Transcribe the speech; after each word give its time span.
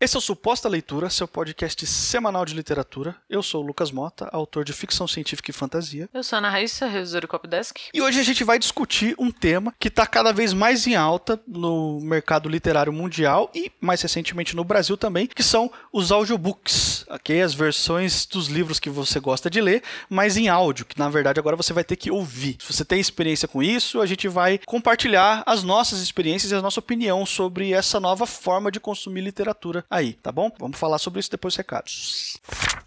Esse 0.00 0.14
é 0.14 0.18
o 0.18 0.20
Suposta 0.20 0.68
Leitura, 0.68 1.10
seu 1.10 1.26
podcast 1.26 1.84
semanal 1.84 2.44
de 2.44 2.54
literatura. 2.54 3.16
Eu 3.28 3.42
sou 3.42 3.64
o 3.64 3.66
Lucas 3.66 3.90
Mota, 3.90 4.28
autor 4.30 4.64
de 4.64 4.72
ficção 4.72 5.08
científica 5.08 5.50
e 5.50 5.52
fantasia. 5.52 6.08
Eu 6.14 6.22
sou 6.22 6.36
a 6.36 6.38
Ana 6.38 6.50
Raíssa, 6.50 6.86
revisora 6.86 7.22
do 7.22 7.28
Copdesk. 7.28 7.76
E 7.92 8.00
hoje 8.00 8.20
a 8.20 8.22
gente 8.22 8.44
vai 8.44 8.60
discutir 8.60 9.16
um 9.18 9.32
tema 9.32 9.74
que 9.76 9.88
está 9.88 10.06
cada 10.06 10.32
vez 10.32 10.52
mais 10.52 10.86
em 10.86 10.94
alta 10.94 11.40
no 11.48 11.98
mercado 12.00 12.48
literário 12.48 12.92
mundial 12.92 13.50
e, 13.52 13.72
mais 13.80 14.00
recentemente, 14.00 14.54
no 14.54 14.62
Brasil 14.62 14.96
também, 14.96 15.26
que 15.26 15.42
são 15.42 15.68
os 15.92 16.12
audiobooks, 16.12 17.04
ok? 17.08 17.42
As 17.42 17.52
versões 17.52 18.24
dos 18.24 18.46
livros 18.46 18.78
que 18.78 18.88
você 18.88 19.18
gosta 19.18 19.50
de 19.50 19.60
ler, 19.60 19.82
mas 20.08 20.36
em 20.36 20.48
áudio, 20.48 20.86
que 20.86 20.96
na 20.96 21.08
verdade 21.08 21.40
agora 21.40 21.56
você 21.56 21.72
vai 21.72 21.82
ter 21.82 21.96
que 21.96 22.08
ouvir. 22.08 22.56
Se 22.60 22.72
você 22.72 22.84
tem 22.84 23.00
experiência 23.00 23.48
com 23.48 23.60
isso, 23.60 24.00
a 24.00 24.06
gente 24.06 24.28
vai 24.28 24.60
compartilhar 24.64 25.42
as 25.44 25.64
nossas 25.64 25.98
experiências 25.98 26.52
e 26.52 26.54
a 26.54 26.62
nossa 26.62 26.78
opinião 26.78 27.26
sobre 27.26 27.72
essa 27.72 27.98
nova 27.98 28.26
forma 28.26 28.70
de 28.70 28.78
consumir 28.78 29.22
literatura 29.22 29.87
aí, 29.90 30.14
tá 30.14 30.30
bom? 30.30 30.50
Vamos 30.58 30.78
falar 30.78 30.98
sobre 30.98 31.20
isso 31.20 31.30
depois 31.30 31.54
dos 31.54 31.58
recados. 31.58 32.36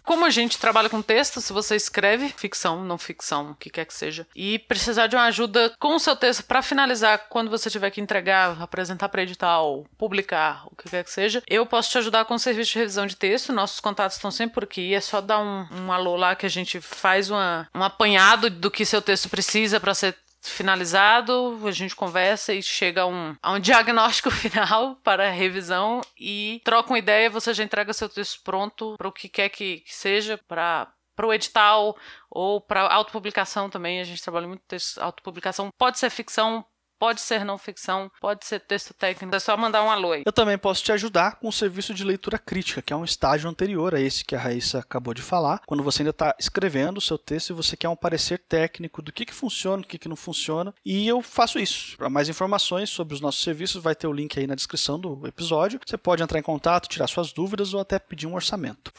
Como 0.04 0.24
a 0.24 0.30
gente 0.30 0.58
trabalha 0.58 0.88
com 0.88 1.00
texto, 1.00 1.40
se 1.40 1.52
você 1.52 1.76
escreve 1.76 2.28
ficção, 2.28 2.84
não 2.84 2.98
ficção, 2.98 3.52
o 3.52 3.54
que 3.54 3.70
quer 3.70 3.84
que 3.84 3.94
seja, 3.94 4.26
e 4.34 4.58
precisar 4.58 5.06
de 5.06 5.16
uma 5.16 5.24
ajuda 5.26 5.72
com 5.78 5.94
o 5.94 6.00
seu 6.00 6.16
texto 6.16 6.44
para 6.44 6.62
finalizar 6.62 7.26
quando 7.28 7.50
você 7.50 7.70
tiver 7.70 7.90
que 7.90 8.00
entregar, 8.00 8.60
apresentar 8.60 9.08
para 9.08 9.22
edital, 9.22 9.86
publicar, 9.96 10.66
o 10.66 10.76
que 10.76 10.90
quer 10.90 11.04
que 11.04 11.10
seja, 11.10 11.42
eu 11.48 11.64
posso 11.64 11.90
te 11.90 11.98
ajudar 11.98 12.24
com 12.24 12.34
o 12.34 12.38
serviço 12.38 12.72
de 12.72 12.78
revisão 12.78 13.06
de 13.06 13.16
texto. 13.16 13.52
Nossos 13.52 13.80
contatos 13.80 14.16
estão 14.16 14.30
sempre 14.30 14.54
por 14.54 14.64
aqui. 14.64 14.94
É 14.94 15.00
só 15.00 15.20
dar 15.20 15.40
um, 15.40 15.66
um 15.72 15.92
alô 15.92 16.16
lá 16.16 16.34
que 16.34 16.46
a 16.46 16.50
gente 16.50 16.80
faz 16.80 17.30
uma, 17.30 17.68
um 17.74 17.82
apanhado 17.82 18.50
do 18.50 18.70
que 18.70 18.84
seu 18.84 19.00
texto 19.00 19.28
precisa 19.28 19.78
para 19.78 19.94
ser 19.94 20.16
finalizado, 20.42 21.60
a 21.64 21.70
gente 21.70 21.94
conversa 21.94 22.52
e 22.52 22.62
chega 22.62 23.02
a 23.02 23.06
um, 23.06 23.36
a 23.42 23.52
um 23.52 23.58
diagnóstico 23.60 24.30
final 24.30 24.96
para 24.96 25.30
revisão 25.30 26.00
e 26.18 26.60
troca 26.64 26.90
uma 26.90 26.98
ideia, 26.98 27.30
você 27.30 27.54
já 27.54 27.62
entrega 27.62 27.92
seu 27.92 28.08
texto 28.08 28.42
pronto 28.42 28.96
para 28.96 29.08
o 29.08 29.12
que 29.12 29.28
quer 29.28 29.48
que, 29.48 29.78
que 29.80 29.94
seja, 29.94 30.38
para 30.48 30.92
para 31.14 31.26
o 31.26 31.32
edital 31.32 31.96
ou 32.30 32.58
para 32.58 32.90
autopublicação 32.92 33.68
também. 33.68 34.00
A 34.00 34.04
gente 34.04 34.22
trabalha 34.22 34.48
muito 34.48 34.62
texto 34.66 34.98
autopublicação. 34.98 35.68
Pode 35.78 35.98
ser 35.98 36.08
ficção, 36.08 36.64
Pode 37.02 37.20
ser 37.20 37.44
não 37.44 37.58
ficção, 37.58 38.08
pode 38.20 38.46
ser 38.46 38.60
texto 38.60 38.94
técnico, 38.94 39.34
é 39.34 39.40
só 39.40 39.56
mandar 39.56 39.82
um 39.82 39.90
alô 39.90 40.12
aí. 40.12 40.22
Eu 40.24 40.32
também 40.32 40.56
posso 40.56 40.84
te 40.84 40.92
ajudar 40.92 41.34
com 41.40 41.48
o 41.48 41.52
serviço 41.52 41.92
de 41.92 42.04
leitura 42.04 42.38
crítica, 42.38 42.80
que 42.80 42.92
é 42.92 42.96
um 42.96 43.04
estágio 43.04 43.50
anterior 43.50 43.92
a 43.92 44.00
esse 44.00 44.24
que 44.24 44.36
a 44.36 44.38
Raíssa 44.38 44.78
acabou 44.78 45.12
de 45.12 45.20
falar. 45.20 45.62
Quando 45.66 45.82
você 45.82 46.02
ainda 46.02 46.10
está 46.10 46.32
escrevendo 46.38 46.98
o 46.98 47.00
seu 47.00 47.18
texto 47.18 47.50
e 47.50 47.54
você 47.54 47.76
quer 47.76 47.88
um 47.88 47.96
parecer 47.96 48.38
técnico 48.38 49.02
do 49.02 49.12
que, 49.12 49.26
que 49.26 49.34
funciona, 49.34 49.82
do 49.82 49.88
que, 49.88 49.98
que 49.98 50.08
não 50.08 50.14
funciona. 50.14 50.72
E 50.84 51.08
eu 51.08 51.20
faço 51.22 51.58
isso. 51.58 51.96
Para 51.96 52.08
mais 52.08 52.28
informações 52.28 52.88
sobre 52.88 53.14
os 53.14 53.20
nossos 53.20 53.42
serviços, 53.42 53.82
vai 53.82 53.96
ter 53.96 54.06
o 54.06 54.12
link 54.12 54.38
aí 54.38 54.46
na 54.46 54.54
descrição 54.54 54.96
do 54.96 55.26
episódio. 55.26 55.80
Você 55.84 55.98
pode 55.98 56.22
entrar 56.22 56.38
em 56.38 56.42
contato, 56.44 56.88
tirar 56.88 57.08
suas 57.08 57.32
dúvidas 57.32 57.74
ou 57.74 57.80
até 57.80 57.98
pedir 57.98 58.28
um 58.28 58.34
orçamento. 58.36 58.92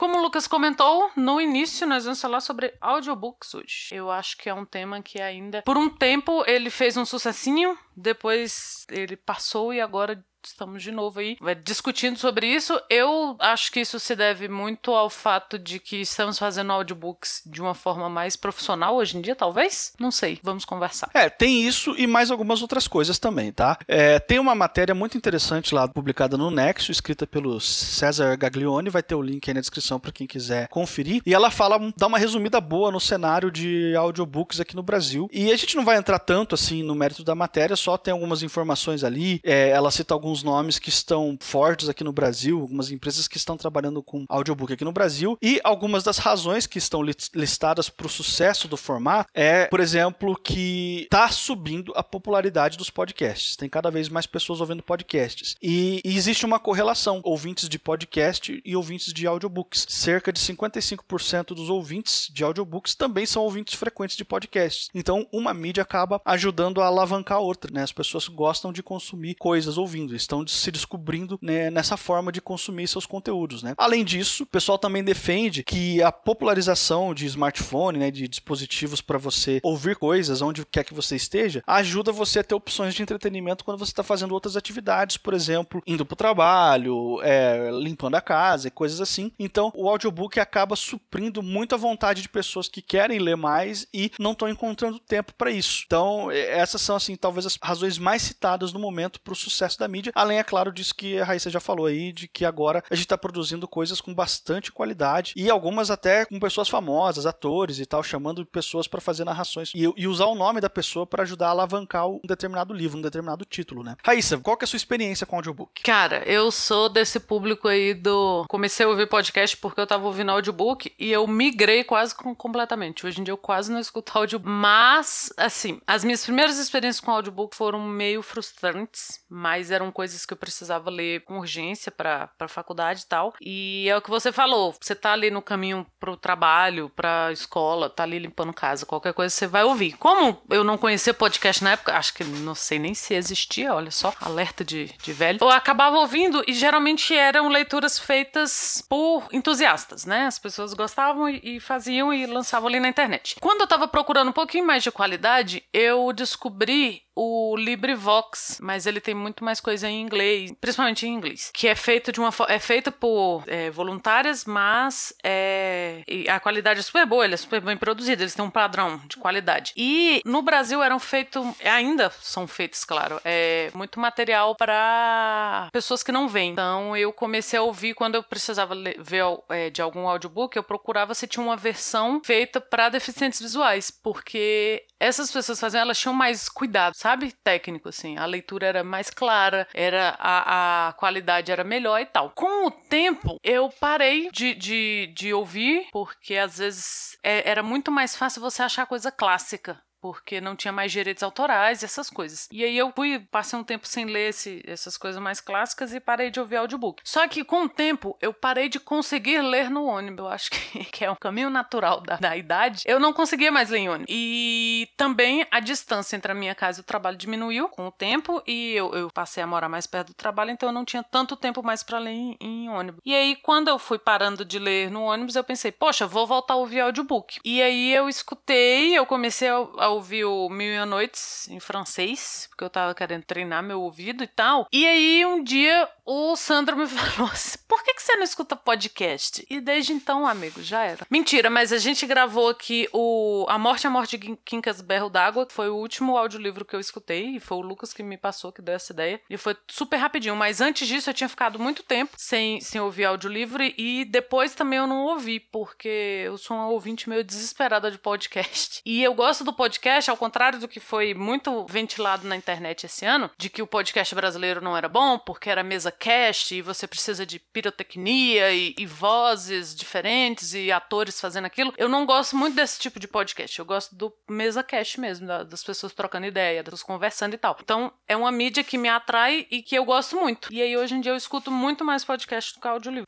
Como 0.00 0.16
o 0.16 0.22
Lucas 0.22 0.46
comentou, 0.46 1.10
no 1.14 1.38
início 1.38 1.86
nós 1.86 2.04
vamos 2.04 2.22
falar 2.22 2.40
sobre 2.40 2.72
audiobooks 2.80 3.52
hoje. 3.52 3.88
Eu 3.92 4.10
acho 4.10 4.38
que 4.38 4.48
é 4.48 4.54
um 4.54 4.64
tema 4.64 5.02
que 5.02 5.20
ainda, 5.20 5.60
por 5.60 5.76
um 5.76 5.90
tempo, 5.90 6.42
ele 6.46 6.70
fez 6.70 6.96
um 6.96 7.04
sucessinho, 7.50 7.76
depois 7.96 8.86
ele 8.90 9.16
passou 9.16 9.74
e 9.74 9.80
agora 9.80 10.24
estamos 10.44 10.82
de 10.82 10.90
novo 10.90 11.20
aí 11.20 11.36
discutindo 11.64 12.18
sobre 12.18 12.46
isso. 12.46 12.80
Eu 12.88 13.36
acho 13.38 13.70
que 13.72 13.80
isso 13.80 13.98
se 14.00 14.14
deve 14.16 14.48
muito 14.48 14.92
ao 14.92 15.10
fato 15.10 15.58
de 15.58 15.78
que 15.78 15.96
estamos 15.96 16.38
fazendo 16.38 16.72
audiobooks 16.72 17.42
de 17.46 17.60
uma 17.60 17.74
forma 17.74 18.08
mais 18.08 18.36
profissional 18.36 18.96
hoje 18.96 19.16
em 19.16 19.20
dia, 19.20 19.34
talvez? 19.34 19.92
Não 19.98 20.10
sei, 20.10 20.38
vamos 20.42 20.64
conversar. 20.64 21.10
É, 21.14 21.28
tem 21.28 21.66
isso 21.66 21.94
e 21.96 22.06
mais 22.06 22.30
algumas 22.30 22.62
outras 22.62 22.86
coisas 22.86 23.18
também, 23.18 23.52
tá? 23.52 23.78
É, 23.86 24.18
tem 24.18 24.38
uma 24.38 24.54
matéria 24.54 24.94
muito 24.94 25.16
interessante 25.16 25.74
lá 25.74 25.88
publicada 25.88 26.36
no 26.36 26.50
Nexo, 26.50 26.92
escrita 26.92 27.26
pelo 27.26 27.60
César 27.60 28.36
Gaglione, 28.36 28.90
vai 28.90 29.02
ter 29.02 29.14
o 29.14 29.22
link 29.22 29.48
aí 29.48 29.54
na 29.54 29.60
descrição 29.60 29.98
para 29.98 30.12
quem 30.12 30.26
quiser 30.26 30.68
conferir. 30.68 31.22
E 31.26 31.34
ela 31.34 31.50
fala, 31.50 31.78
dá 31.96 32.06
uma 32.06 32.18
resumida 32.18 32.60
boa 32.60 32.90
no 32.90 33.00
cenário 33.00 33.50
de 33.50 33.94
audiobooks 33.96 34.60
aqui 34.60 34.76
no 34.76 34.82
Brasil. 34.82 35.28
E 35.32 35.50
a 35.50 35.56
gente 35.56 35.76
não 35.76 35.84
vai 35.84 35.96
entrar 35.96 36.18
tanto 36.18 36.54
assim 36.54 36.82
no 36.82 36.94
mérito 36.94 37.24
da 37.24 37.34
matéria, 37.34 37.76
só 37.76 37.96
tem 37.96 38.12
algumas 38.12 38.42
informações 38.42 39.02
ali. 39.02 39.40
É, 39.42 39.70
ela 39.70 39.90
cita 39.90 40.14
alguns 40.14 40.29
alguns 40.30 40.42
nomes 40.44 40.78
que 40.78 40.88
estão 40.88 41.36
fortes 41.40 41.88
aqui 41.88 42.04
no 42.04 42.12
Brasil, 42.12 42.60
algumas 42.60 42.90
empresas 42.90 43.26
que 43.26 43.36
estão 43.36 43.56
trabalhando 43.56 44.00
com 44.00 44.24
audiobook 44.28 44.72
aqui 44.72 44.84
no 44.84 44.92
Brasil, 44.92 45.36
e 45.42 45.60
algumas 45.64 46.04
das 46.04 46.18
razões 46.18 46.66
que 46.66 46.78
estão 46.78 47.02
listadas 47.02 47.88
para 47.88 48.06
o 48.06 48.10
sucesso 48.10 48.68
do 48.68 48.76
formato 48.76 49.28
é, 49.34 49.66
por 49.66 49.80
exemplo, 49.80 50.36
que 50.36 51.02
está 51.02 51.28
subindo 51.30 51.92
a 51.96 52.02
popularidade 52.02 52.78
dos 52.78 52.90
podcasts. 52.90 53.56
Tem 53.56 53.68
cada 53.68 53.90
vez 53.90 54.08
mais 54.08 54.26
pessoas 54.26 54.60
ouvindo 54.60 54.82
podcasts. 54.82 55.56
E, 55.60 56.00
e 56.04 56.16
existe 56.16 56.46
uma 56.46 56.60
correlação: 56.60 57.20
ouvintes 57.24 57.68
de 57.68 57.78
podcast 57.78 58.62
e 58.64 58.76
ouvintes 58.76 59.12
de 59.12 59.26
audiobooks. 59.26 59.86
Cerca 59.88 60.32
de 60.32 60.38
55% 60.38 61.54
dos 61.54 61.68
ouvintes 61.68 62.30
de 62.32 62.44
audiobooks 62.44 62.94
também 62.94 63.26
são 63.26 63.42
ouvintes 63.42 63.74
frequentes 63.74 64.16
de 64.16 64.24
podcasts. 64.24 64.88
Então, 64.94 65.26
uma 65.32 65.52
mídia 65.52 65.82
acaba 65.82 66.20
ajudando 66.24 66.80
a 66.80 66.86
alavancar 66.86 67.38
a 67.38 67.40
outra. 67.40 67.70
Né? 67.72 67.82
As 67.82 67.92
pessoas 67.92 68.28
gostam 68.28 68.72
de 68.72 68.82
consumir 68.82 69.34
coisas 69.34 69.76
ouvindo 69.76 70.14
estão 70.22 70.46
se 70.46 70.70
descobrindo 70.70 71.38
né, 71.42 71.70
nessa 71.70 71.96
forma 71.96 72.32
de 72.32 72.40
consumir 72.40 72.88
seus 72.88 73.06
conteúdos. 73.06 73.62
Né? 73.62 73.74
Além 73.76 74.04
disso, 74.04 74.44
o 74.44 74.46
pessoal 74.46 74.78
também 74.78 75.02
defende 75.02 75.62
que 75.62 76.02
a 76.02 76.12
popularização 76.12 77.14
de 77.14 77.26
smartphone, 77.26 77.98
né, 77.98 78.10
de 78.10 78.28
dispositivos 78.28 79.00
para 79.00 79.18
você 79.18 79.60
ouvir 79.62 79.96
coisas 79.96 80.42
onde 80.42 80.64
quer 80.64 80.84
que 80.84 80.94
você 80.94 81.16
esteja, 81.16 81.62
ajuda 81.66 82.12
você 82.12 82.40
a 82.40 82.44
ter 82.44 82.54
opções 82.54 82.94
de 82.94 83.02
entretenimento 83.02 83.64
quando 83.64 83.78
você 83.78 83.92
está 83.92 84.02
fazendo 84.02 84.32
outras 84.32 84.56
atividades, 84.56 85.16
por 85.16 85.34
exemplo, 85.34 85.82
indo 85.86 86.04
para 86.04 86.14
o 86.14 86.16
trabalho, 86.16 87.20
é, 87.22 87.70
limpando 87.72 88.14
a 88.14 88.20
casa 88.20 88.68
e 88.68 88.70
coisas 88.70 89.00
assim. 89.00 89.32
Então, 89.38 89.72
o 89.74 89.88
audiobook 89.88 90.38
acaba 90.38 90.76
suprindo 90.76 91.42
muito 91.42 91.74
a 91.74 91.78
vontade 91.78 92.22
de 92.22 92.28
pessoas 92.28 92.68
que 92.68 92.82
querem 92.82 93.18
ler 93.18 93.36
mais 93.36 93.86
e 93.92 94.10
não 94.18 94.32
estão 94.32 94.48
encontrando 94.48 94.98
tempo 94.98 95.34
para 95.34 95.50
isso. 95.50 95.82
Então, 95.86 96.30
essas 96.30 96.80
são, 96.80 96.96
assim, 96.96 97.16
talvez 97.16 97.46
as 97.46 97.58
razões 97.62 97.98
mais 97.98 98.22
citadas 98.22 98.72
no 98.72 98.80
momento 98.80 99.20
para 99.20 99.32
o 99.32 99.36
sucesso 99.36 99.78
da 99.78 99.88
mídia 99.88 100.09
Além, 100.14 100.38
é 100.38 100.44
claro, 100.44 100.72
disso 100.72 100.94
que 100.94 101.18
a 101.18 101.24
Raíssa 101.24 101.50
já 101.50 101.60
falou 101.60 101.86
aí, 101.86 102.12
de 102.12 102.28
que 102.28 102.44
agora 102.44 102.82
a 102.90 102.94
gente 102.94 103.04
está 103.04 103.18
produzindo 103.18 103.66
coisas 103.68 104.00
com 104.00 104.14
bastante 104.14 104.72
qualidade 104.72 105.32
e 105.36 105.50
algumas 105.50 105.90
até 105.90 106.24
com 106.24 106.38
pessoas 106.38 106.68
famosas, 106.68 107.26
atores 107.26 107.78
e 107.78 107.86
tal, 107.86 108.02
chamando 108.02 108.44
pessoas 108.46 108.86
para 108.86 109.00
fazer 109.00 109.24
narrações 109.24 109.72
e, 109.74 109.82
e, 109.96 110.06
usar 110.06 110.26
o 110.26 110.34
nome 110.34 110.60
da 110.60 110.70
pessoa 110.70 111.06
para 111.06 111.22
ajudar 111.22 111.48
a 111.48 111.50
alavancar 111.50 112.08
um 112.08 112.20
determinado 112.24 112.72
livro, 112.72 112.98
um 112.98 113.02
determinado 113.02 113.44
título, 113.44 113.82
né? 113.82 113.96
Raíssa, 114.04 114.38
qual 114.38 114.56
que 114.56 114.64
é 114.64 114.66
a 114.66 114.68
sua 114.68 114.76
experiência 114.76 115.26
com 115.26 115.36
audiobook? 115.36 115.82
Cara, 115.82 116.22
eu 116.24 116.50
sou 116.50 116.88
desse 116.88 117.20
público 117.20 117.68
aí 117.68 117.94
do. 117.94 118.44
Comecei 118.48 118.84
a 118.86 118.88
ouvir 118.88 119.08
podcast 119.08 119.56
porque 119.56 119.80
eu 119.80 119.86
tava 119.86 120.06
ouvindo 120.06 120.30
audiobook 120.30 120.92
e 120.98 121.10
eu 121.10 121.26
migrei 121.26 121.84
quase 121.84 122.14
completamente. 122.14 123.06
Hoje 123.06 123.20
em 123.20 123.24
dia 123.24 123.32
eu 123.32 123.38
quase 123.38 123.70
não 123.70 123.78
escuto 123.78 124.16
audiobook. 124.16 124.50
Mas, 124.50 125.32
assim, 125.36 125.80
as 125.86 126.04
minhas 126.04 126.24
primeiras 126.24 126.58
experiências 126.58 127.00
com 127.00 127.10
audiobook 127.10 127.54
foram 127.54 127.80
meio 127.80 128.22
frustrantes, 128.22 129.20
mas 129.28 129.70
eram 129.70 129.92
coisas 129.92 129.99
coisas 130.00 130.24
que 130.24 130.32
eu 130.32 130.38
precisava 130.38 130.88
ler 130.88 131.20
com 131.24 131.38
urgência 131.38 131.92
para 131.92 132.30
a 132.38 132.48
faculdade 132.48 133.02
e 133.02 133.06
tal. 133.06 133.34
E 133.38 133.86
é 133.86 133.94
o 133.94 134.00
que 134.00 134.08
você 134.08 134.32
falou, 134.32 134.74
você 134.80 134.94
tá 134.94 135.12
ali 135.12 135.30
no 135.30 135.42
caminho 135.42 135.86
pro 136.00 136.16
trabalho, 136.16 136.88
pra 136.88 137.30
escola, 137.30 137.90
tá 137.90 138.04
ali 138.04 138.18
limpando 138.18 138.50
casa, 138.54 138.86
qualquer 138.86 139.12
coisa 139.12 139.34
você 139.34 139.46
vai 139.46 139.62
ouvir. 139.62 139.92
Como 139.98 140.40
eu 140.48 140.64
não 140.64 140.78
conhecia 140.78 141.12
podcast 141.12 141.62
na 141.62 141.72
época, 141.72 141.98
acho 141.98 142.14
que 142.14 142.24
não 142.24 142.54
sei 142.54 142.78
nem 142.78 142.94
se 142.94 143.12
existia, 143.12 143.74
olha 143.74 143.90
só, 143.90 144.14
alerta 144.22 144.64
de, 144.64 144.86
de 145.02 145.12
velho. 145.12 145.38
Eu 145.38 145.50
acabava 145.50 145.98
ouvindo 145.98 146.42
e 146.48 146.54
geralmente 146.54 147.14
eram 147.14 147.48
leituras 147.48 147.98
feitas 147.98 148.82
por 148.88 149.28
entusiastas, 149.30 150.06
né? 150.06 150.24
As 150.24 150.38
pessoas 150.38 150.72
gostavam 150.72 151.28
e, 151.28 151.56
e 151.56 151.60
faziam 151.60 152.10
e 152.10 152.24
lançavam 152.24 152.68
ali 152.68 152.80
na 152.80 152.88
internet. 152.88 153.36
Quando 153.38 153.60
eu 153.60 153.66
tava 153.66 153.86
procurando 153.86 154.30
um 154.30 154.32
pouquinho 154.32 154.66
mais 154.66 154.82
de 154.82 154.90
qualidade, 154.90 155.62
eu 155.74 156.10
descobri 156.14 157.02
o 157.22 157.54
LibriVox, 157.54 158.58
mas 158.62 158.86
ele 158.86 158.98
tem 158.98 159.14
muito 159.14 159.44
mais 159.44 159.60
coisa 159.60 159.86
em 159.86 160.00
inglês, 160.00 160.54
principalmente 160.58 161.06
em 161.06 161.12
inglês, 161.12 161.50
que 161.52 161.68
é 161.68 161.74
feito 161.74 162.10
de 162.10 162.18
uma 162.18 162.30
é 162.48 162.58
feita 162.58 162.90
por 162.90 163.44
é, 163.46 163.70
voluntárias, 163.70 164.46
mas 164.46 165.12
é, 165.22 166.02
a 166.30 166.40
qualidade 166.40 166.80
é 166.80 166.82
super 166.82 167.04
boa, 167.04 167.26
ele 167.26 167.34
é 167.34 167.36
super 167.36 167.60
bem 167.60 167.76
produzido, 167.76 168.22
eles 168.22 168.34
têm 168.34 168.42
um 168.42 168.50
padrão 168.50 168.98
de 169.06 169.18
qualidade. 169.18 169.74
E 169.76 170.22
no 170.24 170.40
Brasil 170.40 170.82
eram 170.82 170.98
feitos, 170.98 171.46
ainda 171.62 172.08
são 172.22 172.46
feitos, 172.46 172.86
claro, 172.86 173.20
é 173.22 173.70
muito 173.74 174.00
material 174.00 174.54
para 174.54 175.68
pessoas 175.72 176.02
que 176.02 176.10
não 176.10 176.26
veem. 176.26 176.52
Então 176.52 176.96
eu 176.96 177.12
comecei 177.12 177.58
a 177.58 177.62
ouvir 177.62 177.92
quando 177.92 178.14
eu 178.14 178.22
precisava 178.22 178.74
ver 178.98 179.24
é, 179.50 179.68
de 179.68 179.82
algum 179.82 180.08
audiobook, 180.08 180.56
eu 180.56 180.62
procurava 180.62 181.14
se 181.14 181.26
tinha 181.26 181.44
uma 181.44 181.56
versão 181.56 182.22
feita 182.24 182.62
para 182.62 182.88
deficientes 182.88 183.40
visuais, 183.40 183.90
porque 183.90 184.86
essas 185.00 185.32
pessoas 185.32 185.58
faziam, 185.58 185.80
elas 185.80 185.98
tinham 185.98 186.14
mais 186.14 186.48
cuidado, 186.48 186.94
sabe? 186.94 187.09
Sabe? 187.10 187.32
Técnico, 187.42 187.88
assim. 187.88 188.16
A 188.16 188.24
leitura 188.24 188.66
era 188.66 188.84
mais 188.84 189.10
clara, 189.10 189.66
era 189.74 190.16
a, 190.18 190.88
a 190.88 190.92
qualidade 190.92 191.50
era 191.50 191.64
melhor 191.64 192.00
e 192.00 192.06
tal. 192.06 192.30
Com 192.30 192.66
o 192.66 192.70
tempo, 192.70 193.36
eu 193.42 193.68
parei 193.80 194.30
de, 194.30 194.54
de, 194.54 195.12
de 195.14 195.34
ouvir, 195.34 195.88
porque 195.90 196.36
às 196.36 196.58
vezes 196.58 197.18
é, 197.22 197.48
era 197.48 197.62
muito 197.62 197.90
mais 197.90 198.16
fácil 198.16 198.40
você 198.40 198.62
achar 198.62 198.86
coisa 198.86 199.10
clássica 199.10 199.80
porque 200.00 200.40
não 200.40 200.56
tinha 200.56 200.72
mais 200.72 200.92
direitos 200.92 201.22
autorais 201.22 201.82
e 201.82 201.84
essas 201.84 202.08
coisas. 202.08 202.48
E 202.50 202.64
aí 202.64 202.76
eu 202.76 202.92
fui, 202.94 203.18
passei 203.30 203.58
um 203.58 203.64
tempo 203.64 203.86
sem 203.86 204.04
ler 204.04 204.30
esse, 204.30 204.62
essas 204.66 204.96
coisas 204.96 205.20
mais 205.20 205.40
clássicas 205.40 205.92
e 205.92 206.00
parei 206.00 206.30
de 206.30 206.40
ouvir 206.40 206.56
audiobook. 206.56 207.02
Só 207.04 207.26
que 207.28 207.44
com 207.44 207.64
o 207.64 207.68
tempo 207.68 208.16
eu 208.20 208.32
parei 208.32 208.68
de 208.68 208.80
conseguir 208.80 209.40
ler 209.42 209.70
no 209.70 209.84
ônibus. 209.84 210.24
Eu 210.24 210.28
acho 210.28 210.50
que, 210.50 210.84
que 210.90 211.04
é 211.04 211.10
um 211.10 211.16
caminho 211.16 211.50
natural 211.50 212.00
da, 212.00 212.16
da 212.16 212.36
idade. 212.36 212.82
Eu 212.86 212.98
não 212.98 213.12
conseguia 213.12 213.52
mais 213.52 213.70
ler 213.70 213.78
em 213.78 213.88
ônibus. 213.88 214.06
E 214.08 214.88
também 214.96 215.46
a 215.50 215.60
distância 215.60 216.16
entre 216.16 216.32
a 216.32 216.34
minha 216.34 216.54
casa 216.54 216.80
e 216.80 216.82
o 216.82 216.86
trabalho 216.86 217.16
diminuiu 217.16 217.68
com 217.68 217.86
o 217.86 217.92
tempo 217.92 218.42
e 218.46 218.72
eu, 218.72 218.94
eu 218.94 219.10
passei 219.10 219.42
a 219.42 219.46
morar 219.46 219.68
mais 219.68 219.86
perto 219.86 220.08
do 220.08 220.14
trabalho, 220.14 220.50
então 220.50 220.68
eu 220.68 220.72
não 220.72 220.84
tinha 220.84 221.02
tanto 221.02 221.36
tempo 221.36 221.62
mais 221.62 221.82
para 221.82 221.98
ler 221.98 222.10
em, 222.10 222.36
em 222.40 222.68
ônibus. 222.68 223.00
E 223.04 223.14
aí, 223.14 223.36
quando 223.36 223.68
eu 223.68 223.78
fui 223.78 223.98
parando 223.98 224.44
de 224.44 224.58
ler 224.58 224.90
no 224.90 225.02
ônibus, 225.02 225.36
eu 225.36 225.44
pensei, 225.44 225.72
poxa, 225.72 226.06
vou 226.06 226.26
voltar 226.26 226.54
a 226.54 226.56
ouvir 226.56 226.80
audiobook. 226.80 227.38
E 227.44 227.62
aí 227.62 227.92
eu 227.92 228.08
escutei, 228.08 228.96
eu 228.96 229.06
comecei 229.06 229.48
a, 229.48 229.89
a 229.90 229.94
ouvir 229.94 230.24
o 230.24 230.48
Mil 230.48 230.72
e 230.72 230.84
Noites 230.84 231.48
em 231.48 231.60
francês, 231.60 232.46
porque 232.48 232.64
eu 232.64 232.70
tava 232.70 232.94
querendo 232.94 233.24
treinar 233.24 233.62
meu 233.62 233.80
ouvido 233.82 234.22
e 234.24 234.26
tal. 234.26 234.66
E 234.72 234.86
aí 234.86 235.26
um 235.26 235.42
dia 235.42 235.88
o 236.12 236.34
Sandro 236.34 236.76
me 236.76 236.86
falou 236.88 237.30
assim: 237.30 237.56
por 237.68 237.84
que, 237.84 237.94
que 237.94 238.02
você 238.02 238.16
não 238.16 238.24
escuta 238.24 238.56
podcast? 238.56 239.46
E 239.48 239.60
desde 239.60 239.92
então, 239.92 240.26
amigo, 240.26 240.60
já 240.60 240.82
era. 240.82 241.06
Mentira, 241.08 241.48
mas 241.48 241.72
a 241.72 241.78
gente 241.78 242.04
gravou 242.04 242.48
aqui 242.48 242.88
o 242.92 243.46
A 243.48 243.56
Morte, 243.56 243.86
a 243.86 243.90
Morte 243.90 244.18
de 244.18 244.36
Quincas 244.44 244.80
Berro 244.80 245.08
d'Água, 245.08 245.46
que 245.46 245.52
foi 245.52 245.68
o 245.68 245.76
último 245.76 246.16
audiolivro 246.16 246.64
que 246.64 246.74
eu 246.74 246.80
escutei, 246.80 247.36
e 247.36 247.40
foi 247.40 247.58
o 247.58 247.60
Lucas 247.60 247.92
que 247.92 248.02
me 248.02 248.16
passou, 248.16 248.50
que 248.50 248.60
deu 248.60 248.74
essa 248.74 248.92
ideia. 248.92 249.20
E 249.30 249.36
foi 249.36 249.56
super 249.68 249.98
rapidinho. 249.98 250.34
Mas 250.34 250.60
antes 250.60 250.88
disso, 250.88 251.08
eu 251.08 251.14
tinha 251.14 251.28
ficado 251.28 251.60
muito 251.60 251.84
tempo 251.84 252.12
sem, 252.16 252.60
sem 252.60 252.80
ouvir 252.80 253.04
audiolivro, 253.04 253.62
e 253.62 254.04
depois 254.04 254.52
também 254.52 254.80
eu 254.80 254.88
não 254.88 255.04
ouvi, 255.04 255.38
porque 255.38 256.24
eu 256.26 256.36
sou 256.36 256.56
uma 256.56 256.68
ouvinte 256.68 257.08
meio 257.08 257.22
desesperada 257.22 257.88
de 257.88 257.98
podcast. 257.98 258.82
E 258.84 259.00
eu 259.00 259.14
gosto 259.14 259.44
do 259.44 259.52
podcast, 259.52 260.10
ao 260.10 260.16
contrário 260.16 260.58
do 260.58 260.66
que 260.66 260.80
foi 260.80 261.14
muito 261.14 261.64
ventilado 261.66 262.26
na 262.26 262.34
internet 262.34 262.86
esse 262.86 263.06
ano, 263.06 263.30
de 263.38 263.48
que 263.48 263.62
o 263.62 263.66
podcast 263.66 264.12
brasileiro 264.12 264.60
não 264.60 264.76
era 264.76 264.88
bom, 264.88 265.16
porque 265.16 265.48
era 265.48 265.62
mesa 265.62 265.92
cast 266.00 266.54
e 266.54 266.62
você 266.62 266.86
precisa 266.86 267.26
de 267.26 267.38
pirotecnia 267.38 268.50
e, 268.52 268.74
e, 268.78 268.86
vozes 268.86 269.74
diferentes 269.74 270.54
e 270.54 270.72
atores 270.72 271.20
fazendo 271.20 271.44
aquilo. 271.44 271.74
Eu 271.76 271.88
não 271.88 272.06
gosto 272.06 272.34
muito 272.34 272.56
desse 272.56 272.80
tipo 272.80 272.98
de 272.98 273.06
podcast. 273.06 273.58
Eu 273.58 273.66
gosto 273.66 273.94
do 273.94 274.10
mesa 274.28 274.62
cast 274.62 274.98
mesmo, 274.98 275.26
da, 275.26 275.44
das 275.44 275.62
pessoas 275.62 275.92
trocando 275.92 276.26
ideia, 276.26 276.62
das 276.62 276.72
pessoas 276.72 276.86
conversando 276.86 277.34
e 277.34 277.38
tal. 277.38 277.56
Então, 277.62 277.92
é 278.08 278.16
uma 278.16 278.32
mídia 278.32 278.64
que 278.64 278.78
me 278.78 278.88
atrai 278.88 279.46
e 279.50 279.62
que 279.62 279.76
eu 279.76 279.84
gosto 279.84 280.16
muito. 280.16 280.48
E 280.50 280.62
aí, 280.62 280.74
hoje 280.76 280.94
em 280.94 281.00
dia, 281.00 281.12
eu 281.12 281.16
escuto 281.16 281.50
muito 281.50 281.84
mais 281.84 282.04
podcast 282.04 282.54
do 282.54 282.60
que 282.60 282.66
audiolivro. 282.66 283.06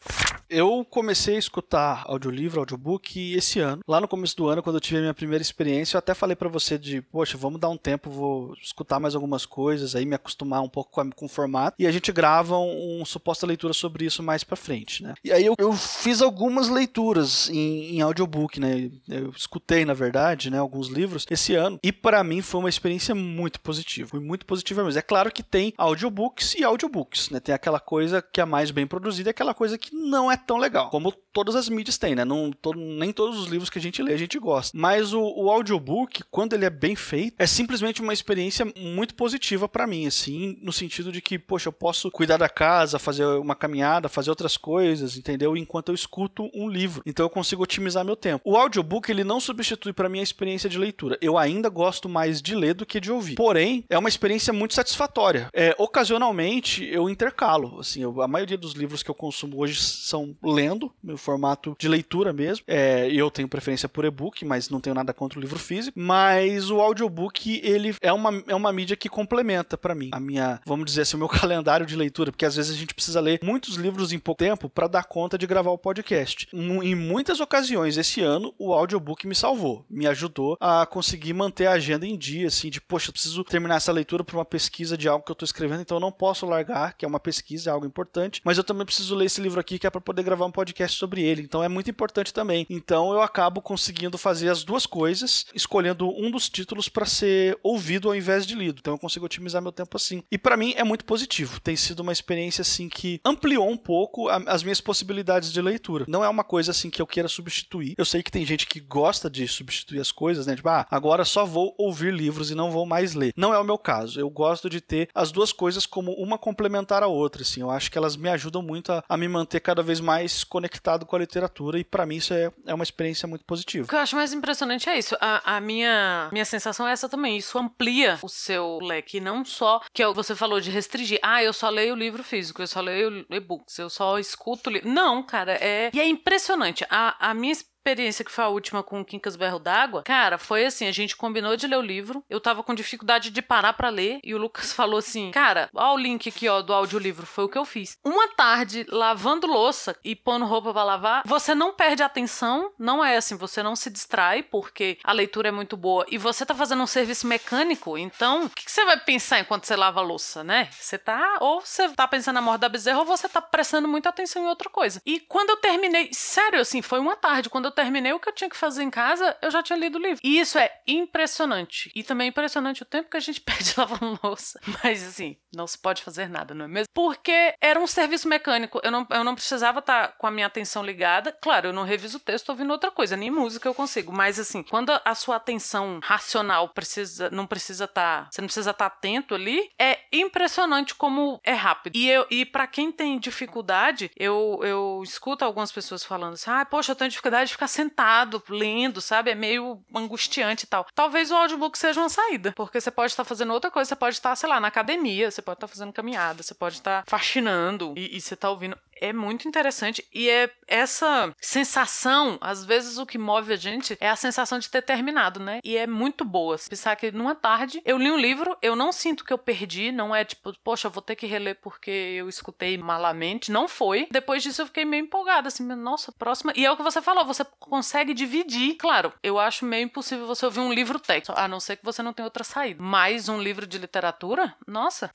Eu 0.54 0.86
comecei 0.90 1.36
a 1.36 1.38
escutar 1.38 2.04
audiolivro, 2.06 2.60
audiobook 2.60 3.34
esse 3.34 3.58
ano. 3.58 3.80
Lá 3.88 4.02
no 4.02 4.06
começo 4.06 4.36
do 4.36 4.48
ano, 4.48 4.62
quando 4.62 4.76
eu 4.76 4.80
tive 4.80 4.98
a 4.98 5.00
minha 5.00 5.14
primeira 5.14 5.40
experiência, 5.40 5.96
eu 5.96 5.98
até 5.98 6.12
falei 6.12 6.36
para 6.36 6.48
você 6.48 6.76
de, 6.76 7.00
poxa, 7.00 7.38
vamos 7.38 7.58
dar 7.58 7.70
um 7.70 7.76
tempo, 7.78 8.10
vou 8.10 8.52
escutar 8.60 9.00
mais 9.00 9.14
algumas 9.14 9.46
coisas, 9.46 9.96
aí 9.96 10.04
me 10.04 10.14
acostumar 10.14 10.60
um 10.60 10.68
pouco 10.68 10.90
com, 10.90 11.10
com 11.10 11.24
o 11.24 11.28
formato. 11.28 11.74
E 11.78 11.86
a 11.86 11.90
gente 11.90 12.12
grava 12.12 12.58
um, 12.58 12.81
um 12.82 13.04
suposta 13.04 13.46
leitura 13.46 13.72
sobre 13.72 14.04
isso 14.04 14.22
mais 14.22 14.44
para 14.44 14.56
frente, 14.56 15.02
né? 15.02 15.14
E 15.24 15.32
aí 15.32 15.44
eu, 15.44 15.54
eu 15.58 15.72
fiz 15.72 16.20
algumas 16.20 16.68
leituras 16.68 17.48
em, 17.50 17.96
em, 17.96 18.00
audiobook, 18.00 18.58
né? 18.58 18.90
Eu 19.08 19.30
escutei, 19.30 19.84
na 19.84 19.94
verdade, 19.94 20.50
né, 20.50 20.58
alguns 20.58 20.88
livros 20.88 21.26
esse 21.30 21.54
ano. 21.54 21.78
E 21.82 21.92
para 21.92 22.22
mim 22.24 22.42
foi 22.42 22.60
uma 22.60 22.68
experiência 22.68 23.14
muito 23.14 23.60
positiva. 23.60 24.08
Foi 24.08 24.20
muito 24.20 24.46
positiva 24.46 24.84
mesmo. 24.84 24.98
É 24.98 25.02
claro 25.02 25.30
que 25.30 25.42
tem 25.42 25.72
audiobooks 25.76 26.54
e 26.54 26.64
audiobooks, 26.64 27.30
né? 27.30 27.40
Tem 27.40 27.54
aquela 27.54 27.80
coisa 27.80 28.22
que 28.22 28.40
é 28.40 28.44
mais 28.44 28.70
bem 28.70 28.86
produzida 28.86 29.28
e 29.28 29.32
aquela 29.32 29.54
coisa 29.54 29.78
que 29.78 29.94
não 29.94 30.30
é 30.30 30.36
tão 30.36 30.58
legal. 30.58 30.90
Como 30.90 31.12
todas 31.32 31.56
as 31.56 31.68
mídias 31.68 31.98
têm, 31.98 32.14
né? 32.14 32.24
Não, 32.24 32.50
nem 32.76 33.12
todos 33.12 33.38
os 33.38 33.46
livros 33.46 33.70
que 33.70 33.78
a 33.78 33.82
gente 33.82 34.02
lê 34.02 34.12
a 34.12 34.18
gente 34.18 34.38
gosta. 34.38 34.76
Mas 34.76 35.12
o, 35.12 35.22
o 35.22 35.50
audiobook, 35.50 36.22
quando 36.30 36.52
ele 36.52 36.64
é 36.64 36.70
bem 36.70 36.94
feito, 36.94 37.34
é 37.38 37.46
simplesmente 37.46 38.00
uma 38.00 38.12
experiência 38.12 38.66
muito 38.76 39.14
positiva 39.14 39.68
para 39.68 39.86
mim, 39.86 40.06
assim, 40.06 40.58
no 40.62 40.72
sentido 40.72 41.10
de 41.10 41.20
que, 41.20 41.38
poxa, 41.38 41.68
eu 41.68 41.72
posso 41.72 42.10
cuidar 42.10 42.36
da 42.36 42.48
casa, 42.48 42.61
fazer 42.98 43.24
uma 43.24 43.54
caminhada, 43.54 44.08
fazer 44.08 44.30
outras 44.30 44.56
coisas, 44.56 45.16
entendeu? 45.16 45.56
Enquanto 45.56 45.88
eu 45.88 45.94
escuto 45.94 46.50
um 46.54 46.68
livro. 46.68 47.02
Então 47.06 47.24
eu 47.24 47.30
consigo 47.30 47.62
otimizar 47.62 48.04
meu 48.04 48.16
tempo. 48.16 48.42
O 48.44 48.56
audiobook, 48.56 49.10
ele 49.10 49.24
não 49.24 49.40
substitui 49.40 49.92
para 49.92 50.08
mim 50.08 50.20
a 50.20 50.22
experiência 50.22 50.68
de 50.68 50.78
leitura. 50.78 51.18
Eu 51.20 51.38
ainda 51.38 51.68
gosto 51.68 52.08
mais 52.08 52.40
de 52.40 52.54
ler 52.54 52.74
do 52.74 52.86
que 52.86 53.00
de 53.00 53.10
ouvir. 53.10 53.34
Porém, 53.34 53.84
é 53.88 53.98
uma 53.98 54.08
experiência 54.08 54.52
muito 54.52 54.74
satisfatória. 54.74 55.48
É, 55.52 55.74
ocasionalmente, 55.78 56.84
eu 56.84 57.08
intercalo. 57.08 57.80
Assim, 57.80 58.02
eu, 58.02 58.20
a 58.22 58.28
maioria 58.28 58.58
dos 58.58 58.72
livros 58.72 59.02
que 59.02 59.10
eu 59.10 59.14
consumo 59.14 59.60
hoje 59.60 59.80
são 59.80 60.34
lendo, 60.42 60.92
no 61.02 61.16
formato 61.16 61.76
de 61.78 61.88
leitura 61.88 62.32
mesmo. 62.32 62.64
É, 62.66 63.08
eu 63.10 63.30
tenho 63.30 63.48
preferência 63.48 63.88
por 63.88 64.04
e-book, 64.04 64.44
mas 64.44 64.68
não 64.70 64.80
tenho 64.80 64.94
nada 64.94 65.12
contra 65.12 65.38
o 65.38 65.42
livro 65.42 65.58
físico. 65.58 65.98
Mas 65.98 66.70
o 66.70 66.80
audiobook, 66.80 67.60
ele 67.62 67.94
é 68.00 68.12
uma, 68.12 68.42
é 68.46 68.54
uma 68.54 68.72
mídia 68.72 68.96
que 68.96 69.08
complementa 69.08 69.76
para 69.76 69.94
mim 69.94 70.10
a 70.12 70.20
minha, 70.20 70.60
vamos 70.66 70.86
dizer 70.86 71.02
assim, 71.02 71.16
o 71.16 71.18
meu 71.18 71.28
calendário 71.28 71.86
de 71.86 71.96
leitura, 71.96 72.30
porque 72.30 72.44
às 72.44 72.51
vezes 72.56 72.74
a 72.74 72.78
gente 72.78 72.94
precisa 72.94 73.20
ler 73.20 73.40
muitos 73.42 73.76
livros 73.76 74.12
em 74.12 74.18
pouco 74.18 74.38
tempo 74.38 74.68
para 74.68 74.88
dar 74.88 75.04
conta 75.04 75.38
de 75.38 75.46
gravar 75.46 75.70
o 75.70 75.78
podcast. 75.78 76.48
Em 76.52 76.94
muitas 76.94 77.40
ocasiões 77.40 77.96
esse 77.96 78.20
ano, 78.20 78.54
o 78.58 78.72
audiobook 78.72 79.26
me 79.26 79.34
salvou, 79.34 79.84
me 79.88 80.06
ajudou 80.06 80.56
a 80.60 80.86
conseguir 80.86 81.32
manter 81.32 81.66
a 81.66 81.72
agenda 81.72 82.06
em 82.06 82.16
dia, 82.16 82.48
assim, 82.48 82.70
de 82.70 82.80
poxa, 82.80 83.12
preciso 83.12 83.44
terminar 83.44 83.76
essa 83.76 83.92
leitura 83.92 84.24
para 84.24 84.36
uma 84.36 84.44
pesquisa 84.44 84.96
de 84.96 85.08
algo 85.08 85.24
que 85.24 85.30
eu 85.30 85.34
estou 85.34 85.46
escrevendo, 85.46 85.82
então 85.82 85.96
eu 85.96 86.00
não 86.00 86.12
posso 86.12 86.46
largar, 86.46 86.96
que 86.96 87.04
é 87.04 87.08
uma 87.08 87.20
pesquisa, 87.20 87.70
é 87.70 87.72
algo 87.72 87.86
importante, 87.86 88.40
mas 88.44 88.58
eu 88.58 88.64
também 88.64 88.84
preciso 88.84 89.14
ler 89.14 89.26
esse 89.26 89.40
livro 89.40 89.60
aqui 89.60 89.78
que 89.78 89.86
é 89.86 89.90
para 89.90 90.00
poder 90.00 90.22
gravar 90.22 90.46
um 90.46 90.50
podcast 90.50 90.98
sobre 90.98 91.22
ele, 91.22 91.42
então 91.42 91.62
é 91.62 91.68
muito 91.68 91.90
importante 91.90 92.32
também. 92.32 92.66
Então 92.68 93.12
eu 93.12 93.20
acabo 93.20 93.60
conseguindo 93.60 94.18
fazer 94.18 94.48
as 94.48 94.64
duas 94.64 94.86
coisas, 94.86 95.46
escolhendo 95.54 96.08
um 96.08 96.30
dos 96.30 96.48
títulos 96.48 96.88
para 96.88 97.06
ser 97.06 97.58
ouvido 97.62 98.08
ao 98.08 98.16
invés 98.16 98.46
de 98.46 98.54
lido. 98.54 98.78
Então 98.80 98.94
eu 98.94 98.98
consigo 98.98 99.26
otimizar 99.26 99.62
meu 99.62 99.72
tempo 99.72 99.96
assim. 99.96 100.22
E 100.30 100.38
para 100.38 100.56
mim 100.56 100.74
é 100.76 100.84
muito 100.84 101.04
positivo. 101.04 101.60
Tem 101.60 101.76
sido 101.76 102.00
uma 102.00 102.12
experiência 102.12 102.41
assim 102.48 102.88
que 102.88 103.20
ampliou 103.24 103.68
um 103.68 103.76
pouco 103.76 104.28
a, 104.28 104.36
as 104.46 104.62
minhas 104.62 104.80
possibilidades 104.80 105.52
de 105.52 105.60
leitura. 105.60 106.04
Não 106.08 106.24
é 106.24 106.28
uma 106.28 106.44
coisa 106.44 106.70
assim 106.70 106.90
que 106.90 107.00
eu 107.00 107.06
queira 107.06 107.28
substituir. 107.28 107.94
Eu 107.96 108.04
sei 108.04 108.22
que 108.22 108.30
tem 108.30 108.44
gente 108.44 108.66
que 108.66 108.80
gosta 108.80 109.28
de 109.28 109.46
substituir 109.46 110.00
as 110.00 110.12
coisas, 110.12 110.46
né? 110.46 110.56
Tipo, 110.56 110.68
ah, 110.68 110.86
agora 110.90 111.24
só 111.24 111.44
vou 111.44 111.74
ouvir 111.78 112.12
livros 112.12 112.50
e 112.50 112.54
não 112.54 112.70
vou 112.70 112.86
mais 112.86 113.14
ler. 113.14 113.32
Não 113.36 113.52
é 113.52 113.58
o 113.58 113.64
meu 113.64 113.78
caso. 113.78 114.20
Eu 114.20 114.30
gosto 114.30 114.68
de 114.68 114.80
ter 114.80 115.08
as 115.14 115.30
duas 115.32 115.52
coisas 115.52 115.86
como 115.86 116.12
uma 116.12 116.38
complementar 116.38 117.02
a 117.02 117.06
outra, 117.06 117.42
assim. 117.42 117.60
Eu 117.60 117.70
acho 117.70 117.90
que 117.90 117.98
elas 117.98 118.16
me 118.16 118.28
ajudam 118.28 118.62
muito 118.62 118.92
a, 118.92 119.04
a 119.08 119.16
me 119.16 119.28
manter 119.28 119.60
cada 119.60 119.82
vez 119.82 120.00
mais 120.00 120.44
conectado 120.44 121.06
com 121.06 121.16
a 121.16 121.18
literatura 121.18 121.78
e 121.78 121.84
para 121.84 122.06
mim 122.06 122.16
isso 122.16 122.34
é, 122.34 122.50
é 122.66 122.74
uma 122.74 122.84
experiência 122.84 123.26
muito 123.26 123.44
positiva. 123.44 123.84
O 123.84 123.88
que 123.88 123.94
eu 123.94 124.00
acho 124.00 124.16
mais 124.16 124.32
impressionante 124.32 124.88
é 124.88 124.98
isso. 124.98 125.16
A, 125.20 125.56
a 125.56 125.60
minha, 125.60 126.28
minha 126.32 126.44
sensação 126.44 126.86
é 126.86 126.92
essa 126.92 127.08
também. 127.08 127.36
Isso 127.36 127.58
amplia 127.58 128.18
o 128.22 128.28
seu 128.28 128.78
leque, 128.80 129.20
não 129.20 129.44
só 129.44 129.80
que 129.92 130.04
você 130.12 130.34
falou 130.34 130.60
de 130.60 130.70
restringir. 130.70 131.18
Ah, 131.22 131.42
eu 131.42 131.52
só 131.52 131.68
leio 131.68 131.94
livro 131.94 132.22
físico, 132.32 132.62
eu 132.62 132.66
só 132.66 132.80
leio 132.80 133.26
e-books, 133.28 133.78
eu 133.78 133.90
só 133.90 134.18
escuto. 134.18 134.70
Li... 134.70 134.80
Não, 134.82 135.22
cara, 135.22 135.52
é. 135.52 135.90
E 135.92 136.00
é 136.00 136.08
impressionante. 136.08 136.82
A, 136.88 137.30
a 137.30 137.34
minha 137.34 137.52
experiência 137.82 138.24
que 138.24 138.30
foi 138.30 138.44
a 138.44 138.48
última 138.48 138.82
com 138.82 139.00
o 139.00 139.04
Quincas 139.04 139.34
Berro 139.34 139.58
d'Água, 139.58 140.04
cara, 140.04 140.38
foi 140.38 140.64
assim: 140.64 140.86
a 140.86 140.92
gente 140.92 141.16
combinou 141.16 141.56
de 141.56 141.66
ler 141.66 141.76
o 141.76 141.82
livro, 141.82 142.24
eu 142.30 142.40
tava 142.40 142.62
com 142.62 142.74
dificuldade 142.74 143.30
de 143.30 143.42
parar 143.42 143.72
para 143.72 143.88
ler, 143.88 144.20
e 144.22 144.34
o 144.34 144.38
Lucas 144.38 144.72
falou 144.72 144.98
assim: 144.98 145.32
Cara, 145.32 145.68
ó, 145.74 145.94
o 145.94 145.98
link 145.98 146.28
aqui, 146.28 146.48
ó, 146.48 146.62
do 146.62 146.72
audiolivro, 146.72 147.26
foi 147.26 147.44
o 147.44 147.48
que 147.48 147.58
eu 147.58 147.64
fiz. 147.64 147.98
Uma 148.04 148.28
tarde, 148.28 148.86
lavando 148.88 149.48
louça 149.48 149.96
e 150.04 150.14
pondo 150.14 150.44
roupa 150.44 150.72
pra 150.72 150.84
lavar, 150.84 151.22
você 151.26 151.54
não 151.54 151.74
perde 151.74 152.02
atenção, 152.02 152.70
não 152.78 153.04
é 153.04 153.16
assim, 153.16 153.36
você 153.36 153.62
não 153.62 153.74
se 153.74 153.90
distrai, 153.90 154.42
porque 154.42 154.98
a 155.02 155.12
leitura 155.12 155.48
é 155.48 155.52
muito 155.52 155.76
boa, 155.76 156.06
e 156.08 156.16
você 156.16 156.46
tá 156.46 156.54
fazendo 156.54 156.82
um 156.82 156.86
serviço 156.86 157.26
mecânico, 157.26 157.98
então, 157.98 158.44
o 158.44 158.50
que, 158.50 158.64
que 158.64 158.70
você 158.70 158.84
vai 158.84 158.98
pensar 159.00 159.40
enquanto 159.40 159.64
você 159.64 159.74
lava 159.74 160.00
a 160.00 160.04
louça, 160.04 160.44
né? 160.44 160.68
Você 160.78 160.96
tá, 160.96 161.38
ou 161.40 161.60
você 161.60 161.88
tá 161.88 162.06
pensando 162.06 162.36
na 162.36 162.42
morte 162.42 162.60
da 162.60 162.68
bezerra, 162.68 163.00
ou 163.00 163.04
você 163.04 163.28
tá 163.28 163.40
prestando 163.40 163.88
muita 163.88 164.08
atenção 164.08 164.42
em 164.42 164.46
outra 164.46 164.70
coisa. 164.70 165.00
E 165.04 165.18
quando 165.18 165.50
eu 165.50 165.56
terminei, 165.56 166.10
sério, 166.12 166.60
assim, 166.60 166.80
foi 166.80 167.00
uma 167.00 167.16
tarde, 167.16 167.50
quando 167.50 167.64
eu 167.64 167.71
terminei 167.72 168.12
o 168.12 168.20
que 168.20 168.28
eu 168.28 168.34
tinha 168.34 168.50
que 168.50 168.56
fazer 168.56 168.82
em 168.82 168.90
casa, 168.90 169.36
eu 169.42 169.50
já 169.50 169.62
tinha 169.62 169.78
lido 169.78 169.98
o 169.98 170.00
livro. 170.00 170.20
E 170.22 170.38
isso 170.38 170.58
é 170.58 170.70
impressionante. 170.86 171.90
E 171.94 172.02
também 172.02 172.26
é 172.26 172.28
impressionante 172.28 172.82
o 172.82 172.86
tempo 172.86 173.10
que 173.10 173.16
a 173.16 173.20
gente 173.20 173.40
perde 173.42 173.74
lavando 173.76 174.18
louça. 174.22 174.60
Mas 174.82 175.06
assim, 175.06 175.36
não 175.54 175.66
se 175.66 175.78
pode 175.78 176.02
fazer 176.02 176.28
nada, 176.28 176.54
não 176.54 176.64
é 176.64 176.68
mesmo? 176.68 176.88
Porque 176.94 177.54
era 177.60 177.78
um 177.78 177.86
serviço 177.86 178.28
mecânico. 178.28 178.80
Eu 178.82 178.90
não, 178.90 179.06
eu 179.10 179.24
não 179.24 179.34
precisava 179.34 179.80
estar 179.80 180.08
tá 180.08 180.14
com 180.16 180.26
a 180.26 180.30
minha 180.30 180.46
atenção 180.46 180.84
ligada. 180.84 181.32
Claro, 181.42 181.68
eu 181.68 181.72
não 181.72 181.84
reviso 181.84 182.18
o 182.18 182.20
texto 182.20 182.50
ouvindo 182.50 182.70
outra 182.70 182.90
coisa, 182.90 183.16
nem 183.16 183.30
música 183.30 183.68
eu 183.68 183.74
consigo. 183.74 184.12
Mas 184.12 184.38
assim, 184.38 184.62
quando 184.62 184.92
a 185.04 185.14
sua 185.14 185.36
atenção 185.36 186.00
racional 186.02 186.68
precisa, 186.68 187.30
não 187.30 187.46
precisa 187.46 187.84
estar. 187.84 187.92
Tá, 188.24 188.28
você 188.30 188.40
não 188.40 188.46
precisa 188.46 188.70
estar 188.70 188.90
tá 188.90 188.96
atento 188.96 189.34
ali, 189.34 189.70
é 189.78 189.98
impressionante 190.12 190.94
como 190.94 191.40
é 191.44 191.52
rápido. 191.52 191.96
E, 191.96 192.10
e 192.30 192.44
para 192.44 192.66
quem 192.66 192.90
tem 192.90 193.18
dificuldade, 193.18 194.10
eu, 194.16 194.60
eu 194.62 195.00
escuto 195.02 195.44
algumas 195.44 195.72
pessoas 195.72 196.04
falando 196.04 196.34
assim: 196.34 196.50
ah, 196.50 196.64
poxa, 196.64 196.92
eu 196.92 196.96
tenho 196.96 197.10
dificuldade 197.10 197.48
de 197.48 197.54
ficar 197.54 197.61
sentado 197.66 198.42
lendo, 198.48 199.00
sabe? 199.00 199.30
É 199.30 199.34
meio 199.34 199.82
angustiante 199.94 200.64
e 200.64 200.68
tal. 200.68 200.86
Talvez 200.94 201.30
o 201.30 201.34
audiobook 201.34 201.78
seja 201.78 202.00
uma 202.00 202.08
saída, 202.08 202.52
porque 202.56 202.80
você 202.80 202.90
pode 202.90 203.12
estar 203.12 203.24
fazendo 203.24 203.52
outra 203.52 203.70
coisa, 203.70 203.88
você 203.88 203.96
pode 203.96 204.16
estar, 204.16 204.34
sei 204.36 204.48
lá, 204.48 204.60
na 204.60 204.68
academia, 204.68 205.30
você 205.30 205.42
pode 205.42 205.56
estar 205.56 205.68
fazendo 205.68 205.92
caminhada, 205.92 206.42
você 206.42 206.54
pode 206.54 206.76
estar 206.76 207.04
faxinando 207.06 207.94
e, 207.96 208.16
e 208.16 208.20
você 208.20 208.36
tá 208.36 208.50
ouvindo 208.50 208.76
é 209.02 209.12
muito 209.12 209.48
interessante 209.48 210.06
e 210.14 210.30
é 210.30 210.48
essa 210.68 211.34
sensação, 211.40 212.38
às 212.40 212.64
vezes 212.64 212.98
o 212.98 213.04
que 213.04 213.18
move 213.18 213.52
a 213.52 213.56
gente 213.56 213.96
é 214.00 214.08
a 214.08 214.16
sensação 214.16 214.60
de 214.60 214.70
ter 214.70 214.80
terminado, 214.80 215.40
né? 215.40 215.60
E 215.64 215.76
é 215.76 215.86
muito 215.88 216.24
boa. 216.24 216.56
Pensar 216.70 216.94
que 216.94 217.10
numa 217.10 217.34
tarde 217.34 217.82
eu 217.84 217.98
li 217.98 218.10
um 218.10 218.16
livro, 218.16 218.56
eu 218.62 218.76
não 218.76 218.92
sinto 218.92 219.24
que 219.24 219.32
eu 219.32 219.38
perdi, 219.38 219.90
não 219.90 220.14
é 220.14 220.24
tipo, 220.24 220.54
poxa, 220.62 220.88
vou 220.88 221.02
ter 221.02 221.16
que 221.16 221.26
reler 221.26 221.58
porque 221.60 221.90
eu 221.90 222.28
escutei 222.28 222.78
malamente. 222.78 223.50
Não 223.50 223.66
foi. 223.66 224.06
Depois 224.10 224.42
disso 224.42 224.62
eu 224.62 224.66
fiquei 224.66 224.84
meio 224.84 225.04
empolgada, 225.04 225.48
assim, 225.48 225.64
nossa, 225.64 226.12
próxima. 226.12 226.52
E 226.54 226.64
é 226.64 226.70
o 226.70 226.76
que 226.76 226.82
você 226.82 227.02
falou, 227.02 227.24
você 227.24 227.44
consegue 227.58 228.14
dividir. 228.14 228.76
Claro, 228.76 229.12
eu 229.22 229.38
acho 229.38 229.64
meio 229.64 229.84
impossível 229.84 230.26
você 230.26 230.46
ouvir 230.46 230.60
um 230.60 230.72
livro 230.72 231.00
técnico, 231.00 231.38
a 231.38 231.48
não 231.48 231.58
ser 231.58 231.76
que 231.76 231.84
você 231.84 232.02
não 232.02 232.12
tenha 232.12 232.26
outra 232.26 232.44
saída. 232.44 232.80
Mas 232.80 233.28
um 233.28 233.42
livro 233.42 233.66
de 233.66 233.78
literatura, 233.78 234.54
nossa. 234.64 235.10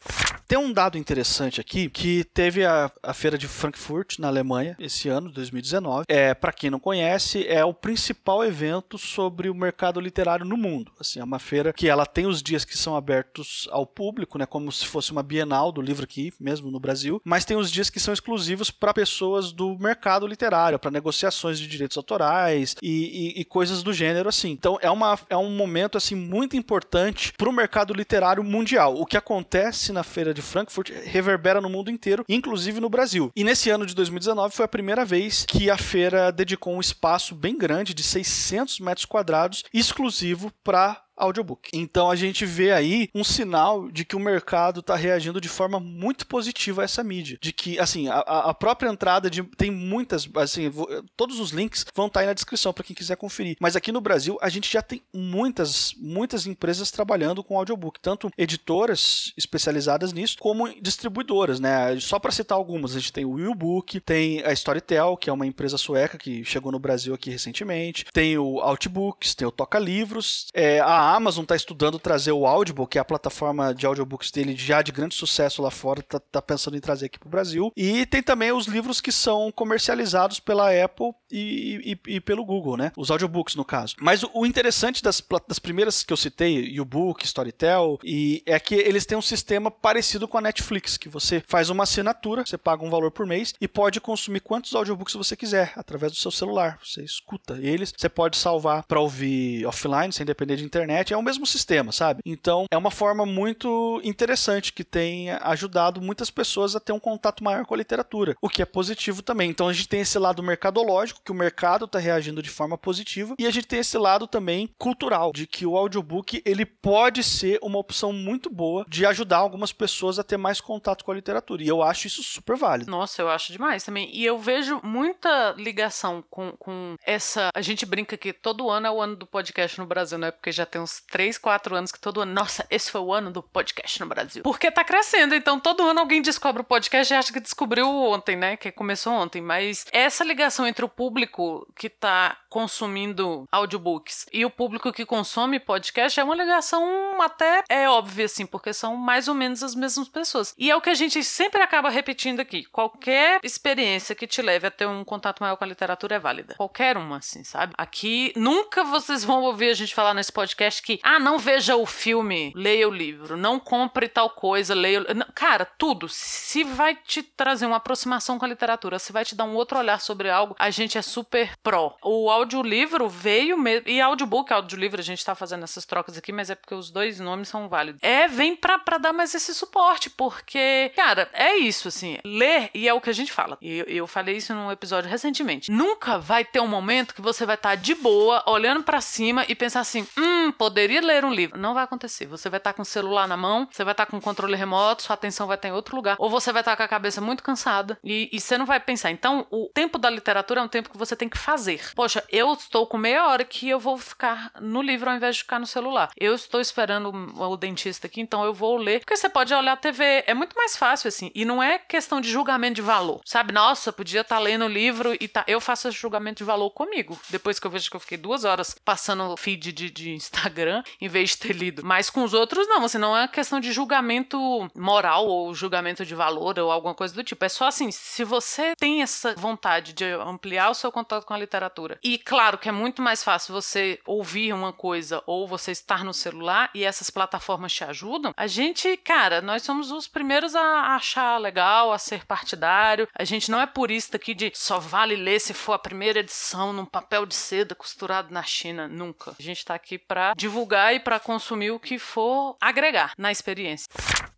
Tem 0.48 0.58
um 0.58 0.72
dado 0.72 0.98
interessante 0.98 1.60
aqui 1.60 1.90
que 1.90 2.24
teve 2.26 2.66
a, 2.66 2.92
a 3.04 3.14
feira 3.14 3.38
de 3.38 3.48
Frankfurt 3.78 4.18
na 4.20 4.28
Alemanha 4.28 4.76
esse 4.80 5.08
ano, 5.08 5.30
2019. 5.30 6.06
É, 6.08 6.34
para 6.34 6.52
quem 6.52 6.70
não 6.70 6.80
conhece, 6.80 7.46
é 7.48 7.64
o 7.64 7.74
principal 7.74 8.44
evento 8.44 8.98
sobre 8.98 9.50
o 9.50 9.56
mercado 9.56 10.00
literário 10.00 10.46
no 10.46 10.58
mundo. 10.58 10.92
Assim, 11.00 11.20
é 11.20 11.24
uma 11.24 11.40
feira 11.40 11.72
que 11.72 11.88
ela 11.88 12.06
tem 12.06 12.26
os 12.26 12.42
dias 12.42 12.66
que 12.66 12.78
são 12.78 12.96
abertos 12.96 13.70
ao 13.72 13.86
público, 13.86 14.38
né, 14.38 14.46
como 14.46 14.72
se 14.72 14.86
fosse 14.86 15.12
uma 15.12 15.22
Bienal 15.22 15.72
do 15.72 15.82
livro 15.82 16.04
aqui, 16.04 16.34
mesmo 16.40 16.72
no 16.72 16.80
Brasil, 16.80 17.22
mas 17.24 17.46
tem 17.46 17.56
os 17.56 17.72
dias 17.72 17.90
que 17.90 18.00
são 18.00 18.14
exclusivos 18.14 18.72
para 18.72 18.94
pessoas 18.94 19.52
do 19.52 19.78
mercado 19.78 20.26
literário, 20.26 20.80
para 20.80 20.90
negociações 20.90 21.60
de 21.60 21.68
direitos 21.68 21.98
autorais 21.98 22.76
e, 22.82 23.34
e, 23.38 23.42
e, 23.42 23.46
coisas 23.46 23.84
do 23.84 23.94
gênero 23.94 24.30
assim. 24.30 24.50
Então 24.50 24.80
é, 24.82 24.90
uma, 24.90 25.20
é 25.30 25.38
um 25.38 25.52
momento 25.52 25.98
assim 25.98 26.16
muito 26.16 26.56
importante 26.56 27.34
para 27.38 27.50
o 27.50 27.54
mercado 27.54 27.94
literário 27.94 28.44
mundial. 28.44 28.96
O 28.96 29.06
que 29.06 29.18
acontece 29.18 29.92
na 29.92 30.04
feira 30.04 30.34
de 30.34 30.42
Frankfurt 30.42 30.92
reverbera 31.06 31.62
no 31.62 31.70
mundo 31.70 31.92
inteiro, 31.92 32.26
inclusive 32.28 32.80
no 32.80 32.90
Brasil. 32.90 33.32
E 33.36 33.44
nesse 33.44 33.67
ano 33.70 33.86
de 33.86 33.96
2019 33.96 34.56
foi 34.56 34.66
a 34.66 34.70
primeira 34.70 35.06
vez 35.06 35.46
que 35.46 35.70
a 35.70 35.78
feira 35.78 36.32
dedicou 36.32 36.76
um 36.76 36.80
espaço 36.80 37.36
bem 37.36 37.58
grande 37.58 37.94
de 37.94 38.04
600 38.04 38.80
metros 38.80 39.06
quadrados 39.06 39.64
exclusivo 39.74 40.52
para 40.64 41.07
audiobook. 41.18 41.70
Então 41.74 42.10
a 42.10 42.16
gente 42.16 42.46
vê 42.46 42.72
aí 42.72 43.10
um 43.14 43.24
sinal 43.24 43.90
de 43.90 44.06
que 44.06 44.16
o 44.16 44.20
mercado 44.20 44.80
está 44.80 44.96
reagindo 44.96 45.42
de 45.42 45.50
forma 45.50 45.80
muito 45.80 46.28
positiva 46.28 46.82
a 46.82 46.86
essa 46.86 47.04
mídia. 47.04 47.38
De 47.42 47.52
que, 47.52 47.80
assim, 47.80 48.08
a, 48.08 48.20
a 48.20 48.54
própria 48.54 48.90
entrada 48.90 49.30
de. 49.30 49.44
Tem 49.44 49.72
muitas. 49.72 50.30
Assim, 50.36 50.72
todos 51.16 51.40
os 51.40 51.52
links 51.52 51.86
vão 51.96 52.08
estar 52.08 52.20
tá 52.20 52.22
aí 52.22 52.28
na 52.28 52.34
descrição 52.34 52.72
para 52.72 52.84
quem 52.84 52.96
quiser 52.96 53.16
conferir. 53.16 53.58
Mas 53.60 53.76
aqui 53.76 53.92
no 53.92 54.02
Brasil, 54.02 54.38
a 54.42 54.50
gente 54.50 54.72
já 54.72 54.82
tem 54.82 55.02
muitas, 55.14 55.94
muitas 55.98 56.46
empresas 56.46 56.92
trabalhando 56.92 57.44
com 57.44 57.58
audiobook. 57.58 58.00
Tanto 58.00 58.30
editoras 58.38 59.34
especializadas 59.38 60.14
nisso, 60.14 60.38
como 60.40 60.70
distribuidoras, 60.82 61.60
né? 61.60 62.00
Só 62.00 62.20
para 62.20 62.32
citar 62.32 62.58
algumas, 62.58 62.96
a 62.96 63.00
gente 63.00 63.14
tem 63.14 63.26
o 63.26 63.32
Willbook, 63.32 64.00
tem 64.00 64.44
a 64.44 64.54
Storytel, 64.54 65.18
que 65.18 65.30
é 65.30 65.34
uma 65.34 65.46
empresa 65.46 65.78
sueca 65.78 66.18
que 66.18 66.44
chegou 66.44 66.72
no 66.72 66.80
Brasil 66.80 67.14
aqui 67.14 67.30
recentemente, 67.30 68.06
tem 68.14 68.38
o 68.38 68.60
Outbooks, 68.60 69.36
tem 69.36 69.48
o 69.48 69.52
Toca 69.52 69.80
Livros, 69.80 70.48
é, 70.54 70.80
a 70.80 71.07
Amazon 71.16 71.44
está 71.44 71.56
estudando 71.56 72.00
trazer 72.00 72.32
o 72.32 72.46
Audible, 72.46 72.88
que 72.88 72.98
é 72.98 73.02
a 73.02 73.06
plataforma 73.06 73.74
de 73.74 73.86
audiobooks 73.86 74.32
dele 74.32 74.56
já 74.56 74.82
de 74.82 74.92
grande 74.92 75.16
sucesso 75.16 75.62
lá 75.62 75.72
fora, 75.72 76.00
está 76.00 76.20
tá 76.20 76.42
pensando 76.42 76.78
em 76.78 76.80
trazer 76.80 77.08
aqui 77.08 77.20
para 77.20 77.28
o 77.28 77.32
Brasil. 77.32 77.72
E 77.76 78.06
tem 78.06 78.22
também 78.22 78.52
os 78.52 78.68
livros 78.68 79.02
que 79.02 79.12
são 79.12 79.52
comercializados 79.52 80.40
pela 80.40 80.70
Apple 80.72 81.12
e, 81.32 81.98
e, 82.08 82.16
e 82.16 82.20
pelo 82.20 82.46
Google, 82.46 82.78
né? 82.78 82.92
Os 82.98 83.12
audiobooks, 83.12 83.56
no 83.56 83.66
caso. 83.66 83.96
Mas 84.00 84.24
o, 84.24 84.32
o 84.34 84.46
interessante 84.46 85.04
das, 85.04 85.24
das 85.48 85.60
primeiras 85.60 86.04
que 86.04 86.14
eu 86.14 86.18
citei, 86.18 86.76
Book, 86.88 87.26
Storytel, 87.26 88.00
e 88.04 88.42
é 88.46 88.60
que 88.60 88.76
eles 88.76 89.06
têm 89.06 89.18
um 89.18 89.22
sistema 89.22 89.70
parecido 89.70 90.28
com 90.28 90.38
a 90.38 90.42
Netflix, 90.42 90.98
que 90.98 91.10
você 91.10 91.44
faz 91.46 91.70
uma 91.70 91.84
assinatura, 91.84 92.46
você 92.46 92.58
paga 92.58 92.84
um 92.84 92.90
valor 92.90 93.12
por 93.12 93.26
mês 93.26 93.54
e 93.60 93.68
pode 93.68 94.00
consumir 94.00 94.40
quantos 94.40 94.74
audiobooks 94.74 95.14
você 95.16 95.36
quiser 95.36 95.74
através 95.76 96.12
do 96.12 96.18
seu 96.18 96.32
celular. 96.32 96.80
Você 96.84 97.04
escuta 97.04 97.60
eles, 97.62 97.94
você 97.96 98.08
pode 98.08 98.38
salvar 98.38 98.84
para 98.84 99.02
ouvir 99.02 99.66
offline, 99.66 100.14
sem 100.14 100.26
depender 100.26 100.56
de 100.56 100.64
internet 100.64 100.97
internet, 100.98 101.14
é 101.14 101.18
o 101.18 101.22
mesmo 101.22 101.46
sistema, 101.46 101.92
sabe? 101.92 102.22
Então 102.26 102.66
é 102.72 102.78
uma 102.78 102.92
forma 102.92 103.26
muito 103.26 104.02
interessante 104.04 104.74
que 104.74 104.84
tem 104.84 105.32
ajudado 105.42 106.02
muitas 106.02 106.30
pessoas 106.30 106.76
a 106.76 106.80
ter 106.80 106.92
um 106.92 107.00
contato 107.00 107.44
maior 107.44 107.66
com 107.66 107.74
a 107.74 107.78
literatura, 107.78 108.36
o 108.42 108.50
que 108.50 108.62
é 108.62 108.66
positivo 108.66 109.22
também. 109.22 109.50
Então 109.50 109.68
a 109.68 109.74
gente 109.74 109.88
tem 109.88 110.02
esse 110.02 110.18
lado 110.18 110.44
mercadológico, 110.44 111.22
que 111.24 111.32
o 111.32 111.36
mercado 111.36 111.86
está 111.86 112.00
reagindo 112.00 112.42
de 112.42 112.50
forma 112.50 112.78
positiva, 112.78 113.36
e 113.40 113.46
a 113.46 113.52
gente 113.52 113.68
tem 113.68 113.80
esse 113.80 113.98
lado 113.98 114.28
também 114.28 114.70
cultural, 114.78 115.32
de 115.34 115.46
que 115.46 115.66
o 115.66 115.78
audiobook 115.78 116.42
ele 116.46 116.66
pode 116.66 117.24
ser 117.24 117.60
uma 117.62 117.78
opção 117.78 118.12
muito 118.12 118.50
boa 118.50 118.86
de 118.88 119.06
ajudar 119.06 119.38
algumas 119.38 119.72
pessoas 119.72 120.20
a 120.20 120.24
ter 120.24 120.38
mais 120.38 120.60
contato 120.60 121.04
com 121.04 121.12
a 121.12 121.16
literatura. 121.16 121.64
E 121.64 121.68
eu 121.68 121.82
acho 121.82 122.08
isso 122.08 122.24
super 122.24 122.56
válido. 122.56 122.90
Nossa, 122.90 123.22
eu 123.22 123.30
acho 123.30 123.52
demais 123.52 123.84
também. 123.84 124.10
E 124.14 124.26
eu 124.26 124.38
vejo 124.38 124.80
muita 124.84 125.54
ligação 125.58 126.24
com, 126.30 126.52
com 126.58 126.96
essa. 127.06 127.50
A 127.54 127.62
gente 127.62 127.86
brinca 127.86 128.18
que 128.18 128.34
todo 128.34 128.70
ano 128.70 128.88
é 128.88 128.92
o 128.92 129.02
ano 129.02 129.16
do 129.16 129.28
podcast 129.28 129.78
no 129.80 129.86
Brasil, 129.86 130.18
né? 130.18 130.32
Porque 130.32 130.52
já 130.52 130.66
tem 130.66 130.82
uns 130.88 131.02
3, 131.12 131.38
4 131.38 131.76
anos 131.76 131.92
que 131.92 132.00
todo 132.00 132.22
ano, 132.22 132.34
nossa, 132.34 132.66
esse 132.70 132.90
foi 132.90 133.02
o 133.02 133.14
ano 133.14 133.30
do 133.30 133.44
podcast 133.44 134.00
no 134.00 134.08
Brasil. 134.08 134.44
Porque 134.44 134.72
tá 134.72 134.84
crescendo, 134.84 135.36
então 135.36 135.60
todo 135.60 135.84
ano 135.84 136.00
alguém 136.00 136.22
descobre 136.22 136.62
o 136.62 136.66
podcast 136.66 137.14
e 137.14 137.18
acha 137.18 137.34
que 137.34 137.42
descobriu 137.42 137.88
ontem, 137.88 138.38
né? 138.38 138.56
Que 138.56 138.72
começou 138.72 139.14
ontem. 139.14 139.42
Mas 139.42 139.86
essa 139.92 140.24
ligação 140.24 140.66
entre 140.66 140.86
o 140.86 140.90
público 140.90 141.68
que 141.76 141.90
tá 141.90 142.38
consumindo 142.50 143.46
audiobooks 143.52 144.26
e 144.32 144.46
o 144.46 144.50
público 144.50 144.94
que 144.94 145.06
consome 145.06 145.60
podcast 145.60 146.18
é 146.20 146.24
uma 146.24 146.36
ligação 146.36 147.22
até 147.22 147.64
é 147.68 147.90
óbvia, 147.90 148.26
assim, 148.26 148.46
porque 148.46 148.74
são 148.74 148.96
mais 148.96 149.28
ou 149.28 149.36
menos 149.36 149.62
as 149.62 149.76
mesmas 149.76 150.08
pessoas. 150.08 150.56
E 150.58 150.72
é 150.72 150.76
o 150.76 150.82
que 150.82 150.90
a 150.90 150.96
gente 150.96 151.24
sempre 151.24 151.62
acaba 151.62 151.90
repetindo 151.90 152.40
aqui. 152.40 152.64
Qualquer 152.66 153.40
experiência 153.44 154.16
que 154.16 154.26
te 154.26 154.42
leve 154.42 154.68
a 154.68 154.72
ter 154.72 154.88
um 154.88 155.04
contato 155.04 155.42
maior 155.42 155.58
com 155.58 155.64
a 155.66 155.68
literatura 155.68 156.16
é 156.16 156.20
válida. 156.20 156.56
Qualquer 156.56 156.96
uma, 156.96 157.18
assim, 157.18 157.44
sabe? 157.44 157.74
Aqui 157.78 158.32
nunca 158.36 158.84
vocês 158.84 159.24
vão 159.24 159.42
ouvir 159.42 159.70
a 159.70 159.74
gente 159.74 159.94
falar 159.94 160.14
nesse 160.14 160.32
podcast 160.32 160.77
que, 160.82 161.00
ah, 161.04 161.20
não 161.20 161.38
veja 161.38 161.76
o 161.76 161.86
filme, 161.86 162.52
leia 162.56 162.88
o 162.88 162.92
livro, 162.92 163.38
não 163.38 163.60
compre 163.60 164.08
tal 164.08 164.30
coisa, 164.30 164.74
leia. 164.74 165.04
Cara, 165.34 165.66
tudo. 165.66 166.08
Se 166.10 166.64
vai 166.64 166.96
te 166.96 167.22
trazer 167.22 167.66
uma 167.66 167.78
aproximação 167.78 168.38
com 168.38 168.46
a 168.46 168.48
literatura, 168.48 169.00
se 169.00 169.12
vai 169.12 169.24
te 169.24 169.36
dar 169.36 169.46
um 169.46 169.56
outro 169.56 169.78
olhar 169.78 170.00
sobre 170.00 170.30
algo, 170.30 170.56
a 170.60 170.70
gente 170.70 170.98
é 170.98 171.02
super 171.02 171.56
pró. 171.62 171.96
O 172.04 172.30
audiolivro 172.30 173.08
veio 173.10 173.58
mesmo. 173.58 173.88
E 173.88 174.02
audiobook, 174.02 174.52
audiolivro, 174.52 175.00
a 175.00 175.04
gente 175.04 175.24
tá 175.24 175.36
fazendo 175.36 175.64
essas 175.64 175.86
trocas 175.86 176.18
aqui, 176.18 176.32
mas 176.32 176.50
é 176.50 176.56
porque 176.56 176.76
os 176.76 176.90
dois 176.90 177.20
nomes 177.20 177.48
são 177.48 177.68
válidos. 177.70 178.02
É, 178.04 178.28
vem 178.28 178.56
pra, 178.56 178.80
pra 178.80 178.98
dar 178.98 179.14
mais 179.14 179.34
esse 179.34 179.54
suporte, 179.54 180.10
porque, 180.10 180.92
cara, 180.96 181.30
é 181.34 181.58
isso, 181.58 181.88
assim. 181.88 182.18
Ler, 182.26 182.70
e 182.74 182.88
é 182.88 182.94
o 182.94 183.02
que 183.02 183.10
a 183.10 183.14
gente 183.14 183.32
fala. 183.32 183.58
E 183.62 183.80
eu, 183.80 183.86
eu 183.86 184.08
falei 184.08 184.38
isso 184.38 184.54
num 184.54 184.72
episódio 184.72 185.10
recentemente. 185.10 185.72
Nunca 185.72 186.18
vai 186.18 186.44
ter 186.44 186.60
um 186.60 186.68
momento 186.68 187.14
que 187.14 187.22
você 187.22 187.46
vai 187.46 187.56
estar 187.56 187.70
tá 187.70 187.76
de 187.76 187.96
boa, 187.96 188.44
olhando 188.48 188.84
para 188.84 189.02
cima 189.02 189.46
e 189.48 189.56
pensar 189.56 189.82
assim: 189.82 190.08
hum, 190.18 190.52
poderia 190.58 191.02
ler 191.02 191.24
um 191.24 191.34
livro. 191.34 191.60
Não 191.60 191.74
vai 191.74 191.84
acontecer. 191.84 192.26
Você 192.26 192.50
vai 192.50 192.58
estar 192.58 192.74
com 192.74 192.82
o 192.82 192.86
celular 192.86 193.28
na 193.28 193.38
mão, 193.38 193.68
você 193.72 193.84
vai 193.84 193.94
estar 193.94 194.06
com 194.06 194.18
o 194.18 194.22
controle 194.22 194.56
remoto, 194.56 195.04
sua 195.04 195.14
atenção 195.14 195.48
vai 195.48 195.56
estar 195.56 195.70
em 195.70 195.72
outro 195.72 195.96
lugar, 195.96 196.16
ou 196.20 196.30
você 196.30 196.52
vai 196.52 196.62
estar 196.62 196.76
com 196.76 196.84
a 196.84 196.88
cabeça 196.88 197.22
muito 197.22 197.44
cansada 197.44 197.98
e, 198.04 198.30
e 198.32 198.40
você 198.40 198.58
não 198.58 198.66
vai 198.66 198.80
pensar. 198.80 199.12
Então, 199.12 199.46
o 199.52 199.70
tempo 199.74 199.98
da 199.98 200.10
literatura 200.10 200.62
é 200.62 200.64
um 200.64 200.68
tempo 200.68 200.90
que 200.90 200.98
você 200.98 201.16
tem 201.16 201.30
que 201.30 201.38
fazer. 201.38 201.92
Poxa, 201.96 202.24
eu 202.30 202.54
estou 202.54 202.88
com 202.88 202.98
meia 202.98 203.28
hora 203.28 203.44
que 203.44 203.70
eu 203.70 203.80
vou 203.80 203.98
ficar 203.98 204.52
no 204.60 204.82
livro 204.82 205.10
ao 205.10 205.16
invés 205.16 205.36
de 205.36 205.44
ficar 205.44 205.60
no 205.60 205.68
celular. 205.68 206.10
Eu 206.18 206.34
estou 206.34 206.60
esperando 206.60 207.10
o 207.10 207.58
dentista 207.58 208.08
aqui, 208.08 208.22
então 208.22 208.44
eu 208.44 208.54
vou 208.54 208.78
ler. 208.78 209.00
Porque 209.00 209.16
você 209.16 209.30
pode 209.30 209.54
olhar 209.54 209.74
a 209.74 209.78
TV. 209.78 210.24
É 210.26 210.34
muito 210.34 210.56
mais 210.56 210.76
fácil, 210.76 211.08
assim. 211.08 211.32
E 211.34 211.46
não 211.46 211.62
é 211.62 211.78
questão 211.78 212.20
de 212.20 212.30
julgamento 212.30 212.76
de 212.76 212.82
valor. 212.82 213.22
Sabe? 213.26 213.54
Nossa, 213.54 213.94
podia 213.94 214.22
estar 214.22 214.40
lendo 214.40 214.66
o 214.66 214.68
livro 214.68 215.16
e 215.20 215.28
tá. 215.28 215.44
Eu 215.48 215.62
faço 215.62 215.88
esse 215.88 215.98
julgamento 215.98 216.38
de 216.40 216.44
valor 216.44 216.72
comigo. 216.72 217.20
Depois 217.30 217.60
que 217.60 217.68
eu 217.68 217.72
vejo 217.72 217.90
que 217.90 217.96
eu 217.96 218.00
fiquei 218.00 218.18
duas 218.18 218.44
horas 218.44 218.76
passando 218.84 219.36
feed 219.38 219.72
de, 219.72 219.90
de 219.90 220.12
Instagram 220.12 220.47
Instagram 220.48 220.84
em 221.00 221.08
vez 221.08 221.32
de 221.32 221.38
ter 221.38 221.54
lido. 221.54 221.84
Mas 221.86 222.10
com 222.10 222.24
os 222.24 222.34
outros, 222.34 222.68
não. 222.68 222.82
Você 222.82 222.98
não 222.98 223.16
é 223.16 223.28
questão 223.28 223.60
de 223.60 223.72
julgamento 223.72 224.38
moral 224.76 225.28
ou 225.28 225.54
julgamento 225.54 226.06
de 226.06 226.16
valor 226.16 226.58
ou 226.58 226.72
alguma 226.72 226.96
coisa 226.96 227.14
do 227.14 227.24
tipo. 227.24 227.44
É 227.44 227.50
só 227.50 227.68
assim, 227.68 227.92
se 227.92 228.24
você 228.24 228.74
tem 228.78 229.02
essa 229.02 229.36
vontade 229.36 229.94
de 229.94 230.06
ampliar 230.06 230.70
o 230.70 230.74
seu 230.74 230.92
contato 230.92 231.26
com 231.26 231.34
a 231.34 231.38
literatura, 231.38 232.00
e 232.04 232.18
claro 232.18 232.58
que 232.58 232.70
é 232.70 232.72
muito 232.72 233.02
mais 233.02 233.24
fácil 233.24 233.54
você 233.54 234.00
ouvir 234.06 234.54
uma 234.54 234.72
coisa 234.72 235.22
ou 235.26 235.48
você 235.48 235.72
estar 235.72 236.04
no 236.04 236.14
celular 236.14 236.70
e 236.74 236.84
essas 236.84 237.10
plataformas 237.10 237.74
te 237.74 237.84
ajudam, 237.84 238.34
a 238.36 238.48
gente, 238.48 238.96
cara, 238.98 239.42
nós 239.42 239.64
somos 239.64 239.92
os 239.92 240.08
primeiros 240.08 240.56
a 240.56 240.96
achar 240.96 241.38
legal, 241.38 241.92
a 241.92 241.98
ser 241.98 242.26
partidário. 242.26 243.08
A 243.14 243.24
gente 243.24 243.52
não 243.52 243.60
é 243.60 243.66
purista 243.66 244.18
aqui 244.18 244.34
de 244.34 244.52
só 244.56 244.80
vale 244.80 245.16
ler 245.16 245.40
se 245.40 245.54
for 245.54 245.74
a 245.74 245.80
primeira 245.80 246.20
edição 246.20 246.72
num 246.72 246.86
papel 246.86 247.26
de 247.26 247.36
seda 247.36 247.76
costurado 247.76 248.34
na 248.34 248.44
China. 248.44 248.88
Nunca. 248.88 249.36
A 249.38 249.42
gente 249.42 249.66
tá 249.66 249.76
aqui 249.76 249.98
pra 249.98 250.34
divulgar 250.38 250.94
e 250.94 251.00
para 251.00 251.20
consumir 251.20 251.72
o 251.72 251.80
que 251.80 251.98
for 251.98 252.56
agregar 252.62 253.14
na 253.18 253.32
experiência. 253.32 253.88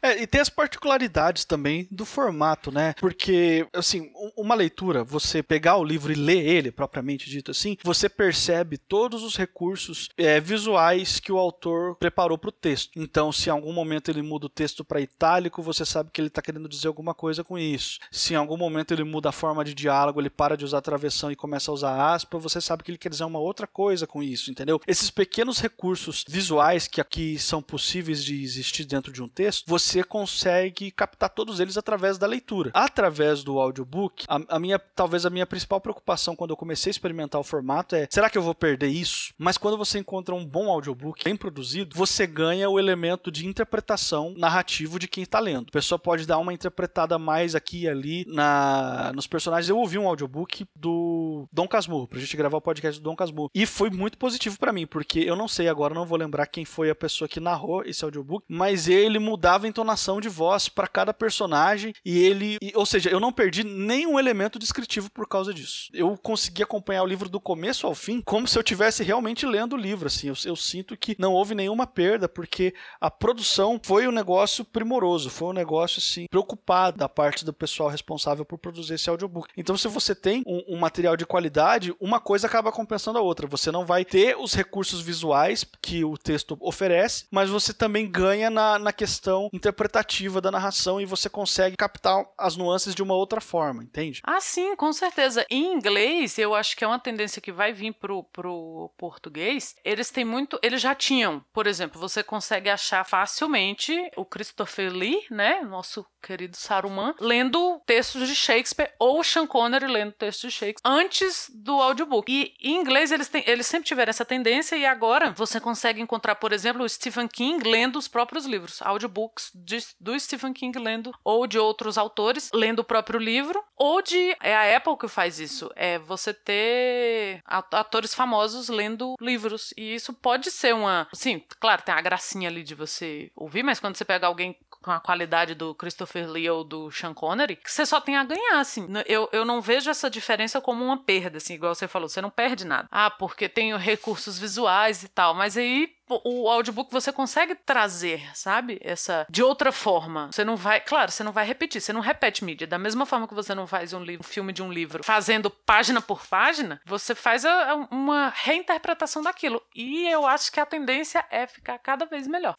É, 0.02 0.22
e 0.22 0.26
tem 0.26 0.40
as 0.40 0.50
particularidades 0.50 1.44
também 1.44 1.86
do 1.92 2.06
formato, 2.06 2.72
né? 2.72 2.94
Porque, 3.00 3.68
assim, 3.74 4.10
uma 4.38 4.56
leitura, 4.56 5.04
você 5.04 5.44
pegar 5.44 5.76
o 5.76 5.84
livro 5.84 6.12
e 6.12 6.16
ler 6.16 6.46
ele, 6.46 6.72
propriamente 6.72 7.30
dito 7.30 7.52
assim, 7.52 7.76
você 7.84 8.08
percebe 8.08 8.78
todos 8.78 9.24
os 9.24 9.36
recursos 9.36 10.08
é, 10.18 10.40
visuais 10.40 11.20
que 11.20 11.32
o 11.32 11.38
autor 11.38 11.98
preparou 11.98 12.38
para 12.38 12.50
o 12.50 12.54
texto. 12.54 12.92
Então, 12.96 13.32
se 13.32 13.50
em 13.50 13.52
algum 13.52 13.74
momento 13.74 14.10
ele 14.10 14.22
muda 14.22 14.46
o 14.46 14.50
texto 14.50 14.86
para 14.86 15.02
itálico, 15.02 15.62
você 15.62 15.86
sabe 15.86 16.12
que 16.12 16.22
ele 16.22 16.30
está 16.30 16.42
querendo 16.42 16.70
dizer 16.70 16.88
alguma 16.88 17.14
coisa 17.14 17.44
com 17.44 17.58
isso. 17.58 18.00
Se 18.10 18.34
em 18.34 18.38
algum 18.38 18.58
momento 18.58 18.94
ele 18.94 19.04
muda 19.04 19.30
a 19.30 19.34
forma 19.34 19.66
de 19.66 19.74
diálogo, 19.74 20.22
ele 20.22 20.30
para 20.30 20.56
de 20.56 20.64
usar 20.64 20.80
travessão 20.82 21.30
e 21.30 21.36
começa 21.36 21.72
a 21.72 21.74
usar 21.74 22.14
aspa, 22.14 22.38
você 22.38 22.62
sabe 22.62 22.84
que 22.84 22.92
ele 22.92 22.98
quer 22.98 23.10
dizer 23.10 23.26
uma 23.26 23.40
outra 23.40 23.68
coisa 23.68 24.08
com 24.08 24.24
isso, 24.24 24.50
entendeu? 24.50 24.80
Esses 24.88 25.10
pequenos 25.10 25.60
recursos 25.60 25.89
visuais 26.28 26.88
que 26.88 27.02
aqui 27.02 27.38
são 27.40 27.62
possíveis 27.62 28.24
de 28.24 28.44
existir 28.44 28.86
dentro 28.86 29.12
de 29.12 29.22
um 29.22 29.28
texto, 29.28 29.66
você 29.68 30.04
consegue 30.04 30.92
captar 30.92 31.30
todos 31.30 31.60
eles 31.60 31.78
através 31.78 32.18
da 32.18 32.28
leitura. 32.28 32.72
Através 32.74 33.44
do 33.44 33.60
audiobook, 33.60 34.26
a, 34.28 34.40
a 34.50 34.60
minha 34.60 34.80
talvez 34.80 35.26
a 35.26 35.30
minha 35.30 35.46
principal 35.46 35.82
preocupação 35.82 36.36
quando 36.36 36.52
eu 36.52 36.58
comecei 36.58 36.90
a 36.90 36.92
experimentar 36.92 37.40
o 37.40 37.44
formato 37.44 37.96
é: 37.96 38.08
será 38.10 38.30
que 38.30 38.38
eu 38.38 38.42
vou 38.42 38.56
perder 38.56 38.88
isso? 38.88 39.34
Mas 39.38 39.58
quando 39.58 39.78
você 39.78 40.00
encontra 40.00 40.36
um 40.36 40.46
bom 40.46 40.70
audiobook 40.70 41.24
bem 41.24 41.36
produzido, 41.36 41.96
você 41.96 42.28
ganha 42.28 42.70
o 42.70 42.80
elemento 42.80 43.32
de 43.32 43.46
interpretação 43.46 44.34
narrativo 44.38 45.00
de 45.00 45.08
quem 45.08 45.24
está 45.24 45.40
lendo. 45.40 45.68
A 45.70 45.72
pessoa 45.72 45.98
pode 45.98 46.26
dar 46.26 46.38
uma 46.38 46.54
interpretada 46.54 47.18
mais 47.18 47.56
aqui 47.56 47.82
e 47.82 47.90
ali 47.90 48.26
na, 48.28 49.12
nos 49.14 49.28
personagens. 49.28 49.70
Eu 49.70 49.78
ouvi 49.78 49.98
um 49.98 50.08
audiobook 50.08 50.66
do 50.76 51.48
Dom 51.52 51.68
Casmurro, 51.68 52.08
pra 52.08 52.20
gente 52.20 52.36
gravar 52.36 52.58
o 52.58 52.62
podcast 52.62 53.00
do 53.00 53.04
Dom 53.04 53.16
Casmurro. 53.16 53.52
E 53.54 53.66
foi 53.66 53.90
muito 53.90 54.18
positivo 54.18 54.58
para 54.58 54.74
mim, 54.74 54.86
porque 54.86 55.20
eu 55.20 55.36
não 55.36 55.48
sei 55.48 55.68
agora, 55.68 55.79
não 55.96 56.06
vou 56.06 56.18
lembrar 56.18 56.46
quem 56.48 56.66
foi 56.66 56.90
a 56.90 56.96
pessoa 56.96 57.28
que 57.28 57.40
narrou 57.40 57.84
esse 57.84 58.04
audiobook, 58.04 58.46
mas 58.48 58.88
ele 58.88 59.20
mudava 59.20 59.66
a 59.66 59.70
entonação 59.70 60.20
de 60.20 60.30
voz 60.30 60.68
para 60.68 60.88
cada 60.88 61.14
personagem 61.14 61.94
e 62.04 62.18
ele, 62.20 62.58
e, 62.62 62.72
ou 62.76 62.86
seja, 62.86 63.10
eu 63.10 63.20
não 63.20 63.32
perdi 63.32 63.64
nenhum 63.64 64.20
elemento 64.20 64.60
descritivo 64.60 65.10
por 65.12 65.28
causa 65.28 65.54
disso. 65.54 65.90
Eu 65.94 66.18
consegui 66.18 66.64
acompanhar 66.64 67.04
o 67.04 67.08
livro 67.08 67.30
do 67.30 67.40
começo 67.40 67.88
ao 67.88 67.96
fim 67.96 68.22
como 68.22 68.48
se 68.48 68.58
eu 68.58 68.64
tivesse 68.64 69.04
realmente 69.04 69.46
lendo 69.46 69.74
o 69.74 69.78
livro, 69.78 70.08
assim. 70.08 70.28
Eu, 70.28 70.36
eu 70.46 70.56
sinto 70.56 70.98
que 70.98 71.16
não 71.20 71.34
houve 71.34 71.56
nenhuma 71.56 71.88
perda 71.88 72.28
porque 72.28 72.74
a 73.00 73.10
produção 73.10 73.80
foi 73.84 74.08
um 74.08 74.12
negócio 74.12 74.66
primoroso, 74.66 75.30
foi 75.30 75.50
um 75.50 75.54
negócio 75.54 76.00
assim 76.00 76.26
preocupado 76.30 76.98
da 76.98 77.10
parte 77.10 77.46
do 77.46 77.54
pessoal 77.54 77.90
responsável 77.90 78.46
por 78.46 78.58
produzir 78.58 78.96
esse 78.96 79.10
audiobook. 79.10 79.50
Então, 79.56 79.78
se 79.78 79.88
você 79.88 80.16
tem 80.16 80.44
um, 80.46 80.76
um 80.76 80.78
material 80.78 81.16
de 81.16 81.26
qualidade, 81.26 81.94
uma 82.00 82.20
coisa 82.20 82.48
acaba 82.48 82.72
compensando 82.72 83.20
a 83.20 83.22
outra. 83.22 83.48
Você 83.48 83.72
não 83.72 83.86
vai 83.86 84.04
ter 84.06 84.38
os 84.38 84.54
recursos 84.54 85.02
visuais 85.02 85.64
que 85.82 86.04
o 86.04 86.18
texto 86.18 86.58
oferece, 86.60 87.26
mas 87.32 87.50
você 87.50 87.74
também 87.74 88.10
ganha 88.10 88.50
na, 88.50 88.78
na 88.78 88.94
questão 88.94 89.50
interpretativa 89.54 90.42
da 90.42 90.52
narração 90.52 91.00
e 91.00 91.06
você 91.06 91.30
consegue 91.30 91.78
captar 91.78 92.26
as 92.38 92.56
nuances 92.56 92.94
de 92.94 93.04
uma 93.04 93.14
outra 93.14 93.42
forma, 93.42 93.84
entende? 93.84 94.22
Ah, 94.24 94.42
sim, 94.42 94.76
com 94.76 94.92
certeza. 94.92 95.46
Em 95.50 95.74
inglês, 95.74 96.38
eu 96.38 96.54
acho 96.54 96.76
que 96.76 96.84
é 96.84 96.88
uma 96.88 97.00
tendência 97.00 97.42
que 97.42 97.52
vai 97.52 97.74
vir 97.74 97.94
pro, 97.94 98.24
pro 98.24 98.92
português. 98.98 99.76
Eles 99.84 100.10
têm 100.10 100.26
muito. 100.26 100.60
Eles 100.62 100.82
já 100.82 100.94
tinham, 100.94 101.44
por 101.54 101.68
exemplo, 101.68 102.00
você 102.00 102.24
consegue 102.24 102.70
achar 102.70 103.06
facilmente 103.06 103.94
o 104.16 104.26
Christopher 104.26 104.92
Lee, 104.92 105.26
né? 105.30 105.62
Nosso 105.62 106.06
querido 106.22 106.58
Saruman, 106.58 107.16
lendo 107.20 107.82
textos 107.86 108.28
de 108.28 108.36
Shakespeare 108.36 108.92
ou 109.00 109.24
Sean 109.24 109.48
Connery 109.48 109.88
lendo 109.88 110.12
textos 110.12 110.52
de 110.52 110.58
Shakespeare 110.58 110.82
antes 110.84 111.50
do 111.54 111.74
audiobook. 111.74 112.32
E 112.32 112.54
em 112.62 112.76
inglês 112.76 113.12
eles, 113.12 113.28
têm, 113.28 113.44
eles 113.48 113.68
sempre 113.68 113.88
tiveram 113.88 114.10
essa 114.10 114.26
tendência 114.26 114.76
e 114.76 114.86
agora 114.86 115.32
você 115.32 115.59
consegue 115.60 116.02
encontrar, 116.02 116.36
por 116.36 116.52
exemplo, 116.52 116.84
o 116.84 116.90
Stephen 116.90 117.28
King 117.28 117.68
lendo 117.68 117.98
os 117.98 118.08
próprios 118.08 118.46
livros, 118.46 118.82
audiobooks 118.82 119.52
de, 119.54 119.80
do 120.00 120.20
Stephen 120.20 120.54
King 120.54 120.78
lendo 120.78 121.14
ou 121.24 121.48
de 121.48 121.58
outros 121.58 121.98
autores 121.98 122.50
lendo 122.54 122.80
o 122.80 122.84
próprio 122.84 123.20
livro, 123.20 123.64
ou 123.76 124.02
de 124.02 124.36
é 124.42 124.56
a 124.56 124.78
Apple 124.78 124.98
que 124.98 125.08
faz 125.08 125.40
isso, 125.40 125.70
é 125.76 125.98
você 126.00 126.34
ter 126.34 127.42
atores 127.46 128.14
famosos 128.14 128.70
lendo 128.70 129.16
livros 129.20 129.74
e 129.78 129.96
isso 129.96 130.14
pode 130.14 130.52
ser 130.52 130.74
uma, 130.74 131.08
sim, 131.14 131.44
claro, 131.60 131.82
tem 131.82 131.94
a 131.94 132.02
gracinha 132.02 132.50
ali 132.50 132.64
de 132.64 132.76
você 132.76 133.32
ouvir, 133.36 133.64
mas 133.64 133.80
quando 133.80 133.96
você 133.96 134.06
pega 134.06 134.28
alguém 134.28 134.56
com 134.82 134.92
a 134.92 135.00
qualidade 135.00 135.54
do 135.54 135.76
Christopher 135.76 136.30
Lee 136.30 136.50
ou 136.50 136.64
do 136.64 136.90
Sean 136.92 137.14
Connery, 137.14 137.56
que 137.58 137.72
você 137.72 137.86
só 137.86 138.00
tem 138.00 138.16
a 138.16 138.24
ganhar, 138.24 138.60
assim. 138.60 138.88
Eu, 139.06 139.30
eu 139.32 139.46
não 139.46 139.62
vejo 139.62 139.90
essa 139.90 140.10
diferença 140.10 140.62
como 140.62 140.84
uma 140.84 141.04
perda, 141.04 141.38
assim, 141.38 141.54
igual 141.54 141.76
você 141.76 141.88
falou, 141.88 142.08
você 142.08 142.22
não 142.22 142.30
perde 142.30 142.66
nada. 142.66 142.88
Ah, 142.92 143.10
porque 143.10 143.50
tem 143.50 143.76
recursos 143.78 144.40
visuais 144.40 145.04
e 145.04 145.10
tal, 145.10 145.34
mas 145.34 145.58
aí 145.58 145.90
o 146.24 146.50
audiobook 146.50 146.92
você 146.92 147.12
consegue 147.12 147.56
trazer, 147.56 148.22
sabe? 148.34 148.80
Essa 148.82 149.26
de 149.30 149.44
outra 149.44 149.72
forma. 149.72 150.30
Você 150.32 150.44
não 150.44 150.56
vai, 150.56 150.80
claro, 150.80 151.12
você 151.12 151.24
não 151.24 151.32
vai 151.32 151.46
repetir, 151.46 151.82
você 151.82 151.94
não 151.94 152.02
repete 152.02 152.44
mídia. 152.44 152.68
Da 152.68 152.78
mesma 152.78 153.06
forma 153.06 153.28
que 153.28 153.34
você 153.34 153.54
não 153.54 153.68
faz 153.68 153.94
um, 153.94 154.04
livro, 154.04 154.26
um 154.26 154.30
filme 154.30 154.54
de 154.54 154.62
um 154.62 154.72
livro 154.72 155.04
fazendo 155.04 155.50
página 155.50 156.02
por 156.02 156.26
página, 156.26 156.82
você 156.86 157.14
faz 157.14 157.46
a, 157.46 157.72
a, 157.72 157.76
uma 157.92 158.34
reinterpretação 158.36 159.22
daquilo. 159.22 159.62
E 159.76 160.08
eu 160.08 160.26
acho 160.26 160.52
que 160.52 160.60
a 160.60 160.66
tendência 160.66 161.26
é 161.30 161.48
ficar 161.48 161.78
cada 161.80 162.06
vez 162.06 162.28
melhor. 162.28 162.56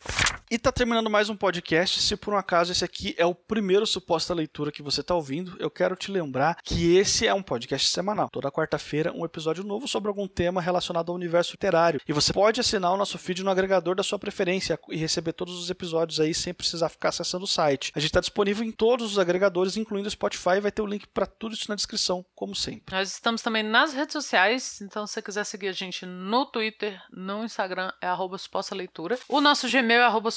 E 0.51 0.59
tá 0.59 0.73
terminando 0.73 1.09
mais 1.09 1.29
um 1.29 1.37
podcast. 1.37 2.03
Se 2.03 2.17
por 2.17 2.35
um 2.35 2.37
acaso 2.37 2.73
esse 2.73 2.85
aqui 2.85 3.15
é 3.17 3.25
o 3.25 3.35
primeiro 3.35 3.87
suposta 3.87 4.35
leitura 4.35 4.73
que 4.73 4.83
você 4.83 5.03
tá 5.03 5.15
ouvindo, 5.15 5.57
eu 5.61 5.71
quero 5.71 5.95
te 5.95 6.11
lembrar 6.11 6.57
que 6.65 6.97
esse 6.97 7.27
é 7.27 7.33
um 7.33 7.43
podcast 7.43 7.89
semanal. 7.89 8.29
Toda 8.31 8.51
quarta-feira, 8.51 9.13
um 9.13 9.25
episódio 9.25 9.63
novo 9.63 9.87
sobre 9.87 10.09
algum 10.09 10.27
tema 10.27 10.61
relacionado 10.61 11.11
ao 11.11 11.15
universo 11.15 11.53
literário. 11.53 12.01
E 12.07 12.13
você 12.13 12.33
pode 12.33 12.61
assinar 12.61 12.93
o 12.93 12.97
nosso 12.97 13.17
feed 13.17 13.40
no 13.45 13.51
agregador 13.51 13.95
da 13.95 14.03
sua 14.03 14.19
preferência 14.19 14.79
e 14.89 14.97
receber 14.97 15.33
todos 15.33 15.59
os 15.59 15.71
episódios 15.71 16.21
aí 16.21 16.35
sem 16.35 16.53
precisar 16.53 16.89
ficar 16.89 17.11
acessando 17.11 17.45
o 17.45 17.49
site. 17.49 17.93
A 17.95 18.01
gente 18.01 18.11
está 18.11 18.21
disponível 18.21 18.65
em 18.65 18.73
todos 18.73 19.13
os 19.13 19.19
agregadores, 19.19 19.77
incluindo 19.77 20.09
o 20.09 20.11
Spotify. 20.11 20.61
Vai 20.61 20.73
ter 20.73 20.83
o 20.83 20.87
link 20.87 21.07
para 21.09 21.27
tudo 21.27 21.55
isso 21.55 21.67
na 21.69 21.75
descrição, 21.75 22.25
como 22.35 22.55
sempre. 22.55 22.95
Nós 22.95 23.13
estamos 23.13 23.43
também 23.43 23.63
nas 23.63 23.93
redes 23.93 24.13
sociais, 24.13 24.81
então 24.81 25.07
se 25.07 25.15
você 25.15 25.23
quiser 25.23 25.45
seguir 25.45 25.69
a 25.69 25.73
gente 25.73 26.07
no 26.07 26.47
Twitter, 26.47 27.01
no 27.13 27.45
Instagram, 27.45 27.93
é 28.01 28.07
arroba 28.07 28.37
leitura. 28.73 29.19
O 29.29 29.41
nosso 29.41 29.69
Gmail 29.69 30.01
é 30.01 30.05
arroba 30.05 30.31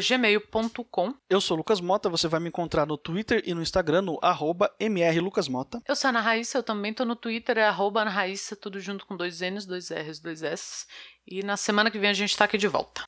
gmail.com. 0.00 1.14
Eu 1.28 1.40
sou 1.40 1.56
Lucas 1.56 1.80
Mota, 1.80 2.08
você 2.08 2.28
vai 2.28 2.40
me 2.40 2.48
encontrar 2.48 2.86
no 2.86 2.96
Twitter 2.96 3.42
e 3.46 3.54
no 3.54 3.62
Instagram 3.62 4.02
no 4.02 4.18
arroba 4.22 4.70
mrlucasmota. 4.80 5.80
Eu 5.86 5.96
sou 5.96 6.08
Ana 6.08 6.20
Raíssa, 6.20 6.58
eu 6.58 6.62
também 6.62 6.92
tô 6.92 7.04
no 7.04 7.16
Twitter, 7.16 7.58
é 7.58 7.64
arroba 7.64 8.02
Ana 8.02 8.10
Raíssa, 8.10 8.56
tudo 8.56 8.80
junto 8.80 9.06
com 9.06 9.16
dois 9.16 9.40
N's, 9.40 9.66
dois 9.66 9.90
R's, 9.90 10.20
dois 10.20 10.42
S. 10.42 10.86
E 11.26 11.42
na 11.42 11.56
semana 11.56 11.90
que 11.90 11.98
vem 11.98 12.10
a 12.10 12.14
gente 12.14 12.36
tá 12.36 12.44
aqui 12.44 12.58
de 12.58 12.68
volta. 12.68 13.02